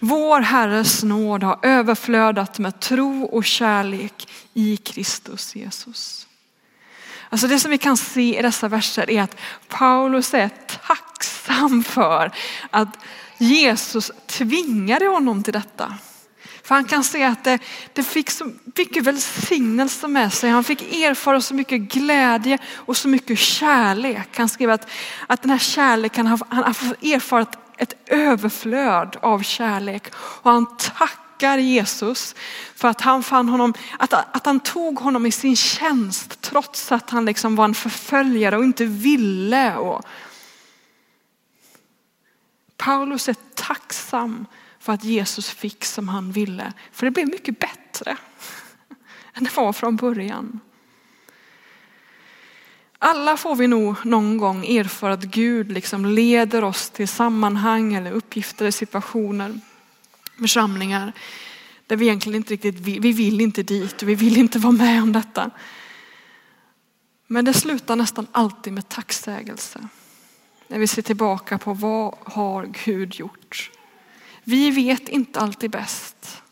Vår 0.00 0.40
Herres 0.40 1.02
nåd 1.02 1.42
har 1.42 1.58
överflödat 1.62 2.58
med 2.58 2.80
tro 2.80 3.24
och 3.24 3.44
kärlek 3.44 4.28
i 4.54 4.76
Kristus 4.76 5.56
Jesus. 5.56 6.26
Alltså 7.30 7.46
det 7.46 7.58
som 7.58 7.70
vi 7.70 7.78
kan 7.78 7.96
se 7.96 8.38
i 8.38 8.42
dessa 8.42 8.68
verser 8.68 9.10
är 9.10 9.22
att 9.22 9.36
Paulus 9.68 10.34
är 10.34 10.50
tacksam 10.86 11.84
för 11.84 12.32
att 12.70 12.98
Jesus 13.38 14.10
tvingade 14.26 15.06
honom 15.06 15.42
till 15.42 15.52
detta. 15.52 15.94
För 16.62 16.74
han 16.74 16.84
kan 16.84 17.04
se 17.04 17.24
att 17.24 17.44
det, 17.44 17.58
det 17.92 18.02
fick 18.02 18.30
så 18.30 18.52
mycket 18.76 19.02
välsignelse 19.02 20.08
med 20.08 20.32
sig. 20.32 20.50
Han 20.50 20.64
fick 20.64 20.94
erfara 20.94 21.40
så 21.40 21.54
mycket 21.54 21.80
glädje 21.80 22.58
och 22.74 22.96
så 22.96 23.08
mycket 23.08 23.38
kärlek. 23.38 24.38
Han 24.38 24.48
skriver 24.48 24.74
att, 24.74 24.88
att 25.26 25.42
den 25.42 25.50
här 25.50 25.58
kärleken, 25.58 26.26
han 26.26 26.38
har 26.48 26.66
erfarit 27.14 27.48
ett 27.78 27.94
överflöd 28.06 29.16
av 29.22 29.42
kärlek. 29.42 30.14
Och 30.14 30.50
han 30.50 30.76
tackar 30.76 31.25
tackar 31.36 31.58
Jesus 31.58 32.34
för 32.74 32.88
att 32.88 33.00
han 33.00 33.22
fann 33.22 33.48
honom, 33.48 33.74
att, 33.98 34.12
att 34.12 34.46
han 34.46 34.60
tog 34.60 34.98
honom 34.98 35.26
i 35.26 35.32
sin 35.32 35.56
tjänst 35.56 36.40
trots 36.40 36.92
att 36.92 37.10
han 37.10 37.24
liksom 37.24 37.56
var 37.56 37.64
en 37.64 37.74
förföljare 37.74 38.56
och 38.56 38.64
inte 38.64 38.84
ville. 38.84 39.76
Och 39.76 40.02
Paulus 42.76 43.28
är 43.28 43.36
tacksam 43.54 44.46
för 44.80 44.92
att 44.92 45.04
Jesus 45.04 45.50
fick 45.50 45.84
som 45.84 46.08
han 46.08 46.32
ville. 46.32 46.72
För 46.92 47.06
det 47.06 47.10
blev 47.10 47.28
mycket 47.28 47.58
bättre 47.58 48.16
än 49.34 49.44
det 49.44 49.56
var 49.56 49.72
från 49.72 49.96
början. 49.96 50.60
Alla 52.98 53.36
får 53.36 53.56
vi 53.56 53.66
nog 53.66 54.06
någon 54.06 54.38
gång 54.38 54.66
erfara 54.66 55.12
att 55.12 55.24
Gud 55.24 55.72
liksom 55.72 56.06
leder 56.06 56.64
oss 56.64 56.90
till 56.90 57.08
sammanhang 57.08 57.94
eller 57.94 58.12
uppgifter, 58.12 58.70
situationer, 58.70 59.60
församlingar 60.38 61.12
där 61.86 61.96
vi 61.96 62.06
egentligen 62.06 62.36
inte 62.36 62.52
riktigt 62.52 62.80
vill, 62.80 63.00
vi 63.00 63.12
vill 63.12 63.40
inte 63.40 63.62
dit 63.62 64.02
och 64.02 64.08
vi 64.08 64.14
vill 64.14 64.36
inte 64.36 64.58
vara 64.58 64.72
med 64.72 65.02
om 65.02 65.12
detta. 65.12 65.50
Men 67.26 67.44
det 67.44 67.54
slutar 67.54 67.96
nästan 67.96 68.26
alltid 68.32 68.72
med 68.72 68.88
tacksägelse. 68.88 69.88
När 70.68 70.78
vi 70.78 70.86
ser 70.86 71.02
tillbaka 71.02 71.58
på 71.58 71.74
vad 71.74 72.14
har 72.24 72.66
Gud 72.84 73.14
gjort? 73.14 73.70
Vi 74.44 74.70
vet 74.70 75.08
inte 75.08 75.40
alltid 75.40 75.70
bäst. 75.70 76.42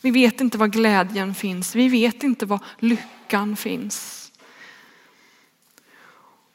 Vi 0.00 0.10
vet 0.10 0.40
inte 0.40 0.58
var 0.58 0.66
glädjen 0.66 1.34
finns. 1.34 1.74
Vi 1.74 1.88
vet 1.88 2.22
inte 2.22 2.46
var 2.46 2.60
lyckan 2.78 3.56
finns. 3.56 4.32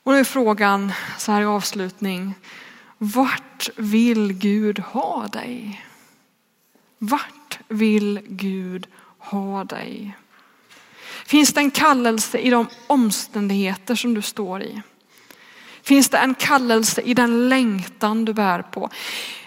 Och 0.04 0.12
nu 0.12 0.20
är 0.20 0.24
frågan 0.24 0.92
så 1.18 1.32
här 1.32 1.42
i 1.42 1.46
avslutning. 1.46 2.34
Vart 2.98 3.70
vill 3.76 4.34
Gud 4.34 4.80
ha 4.80 5.28
dig? 5.28 5.86
Vart 6.98 7.60
vill 7.68 8.22
Gud 8.28 8.88
ha 9.18 9.64
dig? 9.64 10.18
Finns 11.26 11.54
det 11.54 11.60
en 11.60 11.72
kallelse 11.72 12.38
i 12.38 12.50
de 12.50 12.68
omständigheter 12.88 13.96
som 13.96 14.14
du 14.14 14.22
står 14.22 14.62
i? 14.62 14.82
Finns 15.82 16.10
det 16.10 16.18
en 16.18 16.36
kallelse 16.36 17.02
i 17.02 17.14
den 17.14 17.50
längtan 17.50 18.26
du 18.26 18.34
bär 18.34 18.62
på? 18.62 18.90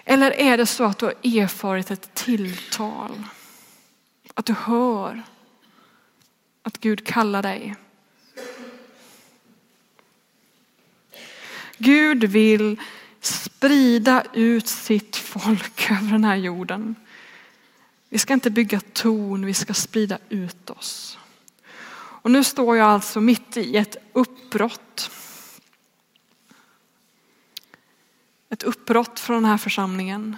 Eller 0.04 0.30
är 0.30 0.56
det 0.56 0.66
så 0.66 0.84
att 0.84 0.98
du 0.98 1.06
har 1.06 1.14
erfarit 1.22 1.90
ett 1.90 2.14
tilltal? 2.14 3.24
Att 4.34 4.46
du 4.46 4.52
hör 4.52 5.22
att 6.62 6.78
Gud 6.80 7.06
kallar 7.06 7.42
dig? 7.42 7.76
Gud 11.78 12.24
vill 12.24 12.80
sprida 13.20 14.24
ut 14.32 14.68
sitt 14.68 15.16
folk 15.16 15.90
över 15.90 16.12
den 16.12 16.24
här 16.24 16.36
jorden. 16.36 16.94
Vi 18.08 18.18
ska 18.18 18.34
inte 18.34 18.50
bygga 18.50 18.80
torn, 18.80 19.46
vi 19.46 19.54
ska 19.54 19.74
sprida 19.74 20.18
ut 20.28 20.70
oss. 20.70 21.18
Och 22.20 22.30
nu 22.30 22.44
står 22.44 22.76
jag 22.76 22.86
alltså 22.86 23.20
mitt 23.20 23.56
i 23.56 23.76
ett 23.76 23.96
uppbrott. 24.12 25.10
Ett 28.50 28.62
uppbrott 28.62 29.20
från 29.20 29.42
den 29.42 29.50
här 29.50 29.58
församlingen. 29.58 30.36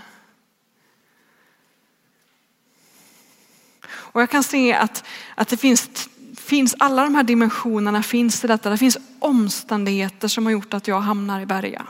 Och 3.87 4.21
jag 4.21 4.31
kan 4.31 4.43
se 4.43 4.73
att, 4.75 5.05
att 5.35 5.49
det 5.49 5.57
finns 5.57 6.09
finns 6.51 6.75
alla 6.79 7.03
de 7.03 7.15
här 7.15 7.23
dimensionerna 7.23 8.03
finns 8.03 8.45
i 8.45 8.47
detta. 8.47 8.71
Det 8.71 8.79
finns 8.79 8.99
omständigheter 9.19 10.29
som 10.29 10.47
har 10.47 10.53
gjort 10.53 10.75
att 10.75 10.89
jag 10.89 11.01
hamnar 11.01 11.41
i 11.41 11.47
Berga. 11.47 11.87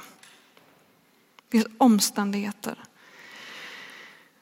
Det 1.37 1.51
finns 1.51 1.67
omständigheter. 1.79 2.79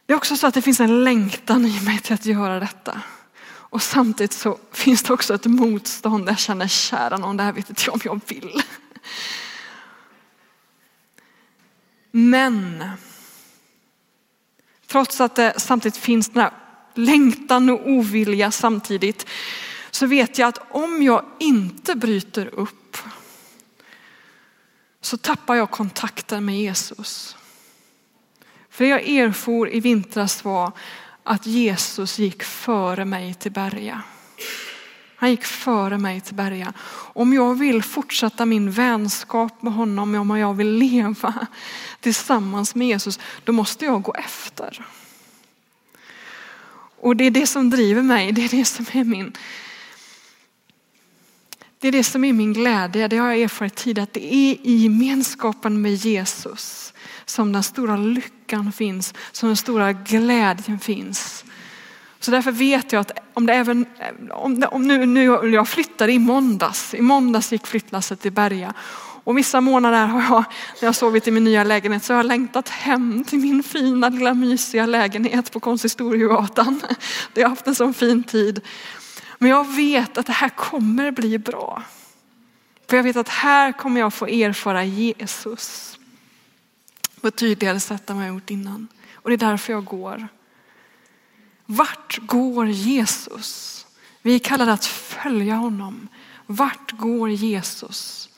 Det 0.09 0.13
är 0.13 0.17
också 0.17 0.37
så 0.37 0.47
att 0.47 0.55
det 0.55 0.63
finns 0.63 0.81
en 0.81 1.05
längtan 1.05 1.67
i 1.67 1.81
mig 1.81 1.99
till 1.99 2.15
att 2.15 2.27
göra 2.27 2.61
detta. 2.61 3.03
Och 3.45 3.83
samtidigt 3.83 4.33
så 4.33 4.59
finns 4.73 5.03
det 5.03 5.13
också 5.13 5.35
ett 5.35 5.47
motstånd. 5.47 6.29
Jag 6.29 6.39
känner 6.39 6.69
kära 6.69 7.17
någon, 7.17 7.37
det 7.37 7.43
här 7.43 7.53
vet 7.53 7.71
inte 7.71 7.83
jag 7.87 7.95
om 7.95 8.01
jag 8.05 8.21
vill. 8.27 8.63
Men 12.11 12.85
trots 14.87 15.21
att 15.21 15.35
det 15.35 15.55
samtidigt 15.57 15.99
finns 15.99 16.29
den 16.29 16.43
här 16.43 16.53
längtan 16.95 17.71
och 17.71 17.89
ovilja 17.89 18.51
samtidigt 18.51 19.27
så 19.91 20.07
vet 20.07 20.39
jag 20.39 20.49
att 20.49 20.59
om 20.71 21.03
jag 21.03 21.25
inte 21.39 21.95
bryter 21.95 22.47
upp 22.47 22.97
så 25.01 25.17
tappar 25.17 25.55
jag 25.55 25.71
kontakten 25.71 26.45
med 26.45 26.61
Jesus. 26.61 27.38
För 28.79 28.85
det 28.85 28.91
jag 28.91 29.09
erfor 29.09 29.71
i 29.71 29.81
vintras 29.81 30.45
var 30.45 30.73
att 31.23 31.47
Jesus 31.47 32.19
gick 32.19 32.43
före 32.43 33.05
mig 33.05 33.35
till 33.35 33.53
Berga. 33.53 34.03
Han 35.17 35.31
gick 35.31 35.45
före 35.45 35.99
mig 35.99 36.21
till 36.21 36.35
Berga. 36.35 36.73
Om 37.13 37.33
jag 37.33 37.59
vill 37.59 37.83
fortsätta 37.83 38.47
min 38.47 38.71
vänskap 38.71 39.63
med 39.63 39.73
honom, 39.73 40.15
om 40.15 40.39
jag 40.39 40.55
vill 40.55 40.71
leva 40.71 41.47
tillsammans 42.01 42.75
med 42.75 42.89
Jesus, 42.89 43.21
då 43.45 43.53
måste 43.53 43.85
jag 43.85 44.03
gå 44.03 44.15
efter. 44.15 44.87
Och 47.01 47.17
det 47.17 47.25
är 47.25 47.31
det 47.31 47.47
som 47.47 47.71
driver 47.71 48.03
mig, 48.03 48.33
det 48.33 48.45
är 48.45 48.49
det 48.49 48.65
som 48.65 48.87
är 48.93 49.05
min, 49.05 49.37
Det 51.79 51.89
är 51.89 51.93
det 51.93 52.05
som 52.05 52.25
är 52.25 52.33
min 52.33 52.53
glädje, 52.53 53.09
det 53.09 53.17
har 53.17 53.29
jag 53.29 53.43
erfarit 53.43 53.75
tidigare, 53.75 54.03
att 54.03 54.13
det 54.13 54.35
är 54.35 54.57
i 54.63 54.77
gemenskapen 54.77 55.83
med 55.83 55.95
Jesus 55.95 56.93
som 57.31 57.53
den 57.53 57.63
stora 57.63 57.97
lyckan 57.97 58.73
finns, 58.73 59.15
som 59.33 59.49
den 59.49 59.57
stora 59.57 59.93
glädjen 59.93 60.79
finns. 60.79 61.45
Så 62.21 62.31
därför 62.31 62.53
vet 62.53 62.93
jag 62.93 63.01
att 63.01 63.13
om 63.35 63.47
det 63.47 63.55
även, 63.55 63.87
om, 64.31 64.61
det, 64.61 64.67
om 64.67 64.83
nu, 64.83 65.07
nu 65.07 65.25
jag 65.51 65.69
flyttade 65.69 66.13
i 66.13 66.19
måndags, 66.19 66.95
i 66.95 67.01
måndags 67.01 67.53
gick 67.53 67.67
flyttlasset 67.67 68.21
till 68.21 68.33
Berga 68.33 68.75
och 69.29 69.39
vissa 69.39 69.61
månader 69.61 70.07
har 70.07 70.23
jag, 70.23 70.45
när 70.81 70.89
jag 70.89 70.95
sovit 70.95 71.29
i 71.29 71.31
min 71.31 71.45
nya 71.45 71.65
lägenhet, 71.65 72.05
så 72.05 72.13
har 72.13 72.19
jag 72.19 72.27
längtat 72.27 72.69
hem 72.69 73.25
till 73.25 73.39
min 73.39 73.63
fina 73.63 74.09
lilla 74.09 74.35
mysiga 74.35 74.87
lägenhet 74.87 75.53
på 75.53 75.61
Konsistoriegatan. 75.61 76.81
Där 77.35 77.43
jag 77.43 77.49
har 77.49 77.51
haft 77.51 77.67
en 77.67 77.75
sån 77.75 77.95
fin 77.95 78.25
tid. 78.25 78.61
Men 79.39 79.51
jag 79.51 79.77
vet 79.77 80.19
att 80.19 80.27
det 80.27 80.33
här 80.33 80.49
kommer 80.49 81.11
bli 81.11 81.39
bra. 81.39 81.83
För 82.91 82.97
jag 82.97 83.05
vet 83.05 83.17
att 83.17 83.29
här 83.29 83.73
kommer 83.73 84.01
jag 84.01 84.15
få 84.15 84.27
erfara 84.27 84.85
Jesus 84.85 85.98
på 87.19 87.29
ett 87.29 87.37
tydligare 87.37 87.81
sätt 87.81 88.11
än 88.11 88.17
vad 88.17 88.27
jag 88.27 88.35
gjort 88.35 88.51
innan. 88.51 88.89
Och 89.15 89.31
det 89.31 89.37
är 89.37 89.51
därför 89.51 89.73
jag 89.73 89.85
går. 89.85 90.29
Vart 91.67 92.19
går 92.19 92.69
Jesus? 92.69 93.87
Vi 94.23 94.35
är 94.35 94.39
kallade 94.39 94.73
att 94.73 94.87
följa 94.87 95.55
honom. 95.55 96.09
Vart 96.47 96.93
går 96.93 97.31
Jesus? 97.31 98.31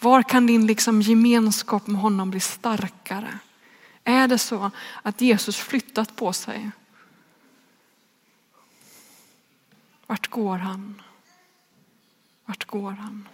Var 0.00 0.22
kan 0.22 0.46
din 0.46 0.66
liksom 0.66 1.02
gemenskap 1.02 1.86
med 1.86 2.00
honom 2.00 2.30
bli 2.30 2.40
starkare? 2.40 3.38
Är 4.04 4.28
det 4.28 4.38
så 4.38 4.70
att 5.02 5.20
Jesus 5.20 5.56
flyttat 5.56 6.16
på 6.16 6.32
sig? 6.32 6.70
Vart 10.06 10.30
går 10.30 10.58
han? 10.58 11.02
Vart 12.44 12.64
går 12.64 12.90
han? 12.90 13.28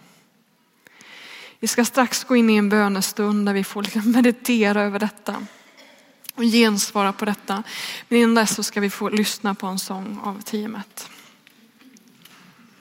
Vi 1.65 1.69
ska 1.69 1.85
strax 1.85 2.23
gå 2.23 2.35
in 2.35 2.49
i 2.49 2.55
en 2.55 2.69
bönestund 2.69 3.45
där 3.45 3.53
vi 3.53 3.63
får 3.63 3.83
liksom 3.83 4.11
meditera 4.11 4.81
över 4.81 4.99
detta 4.99 5.35
och 6.35 6.43
gensvara 6.43 7.13
på 7.13 7.25
detta. 7.25 7.63
Men 8.07 8.19
innan 8.19 8.35
dess 8.35 8.55
så 8.55 8.63
ska 8.63 8.81
vi 8.81 8.89
få 8.89 9.09
lyssna 9.09 9.55
på 9.55 9.67
en 9.67 9.79
sång 9.79 10.19
av 10.23 10.41
teamet. 10.41 11.09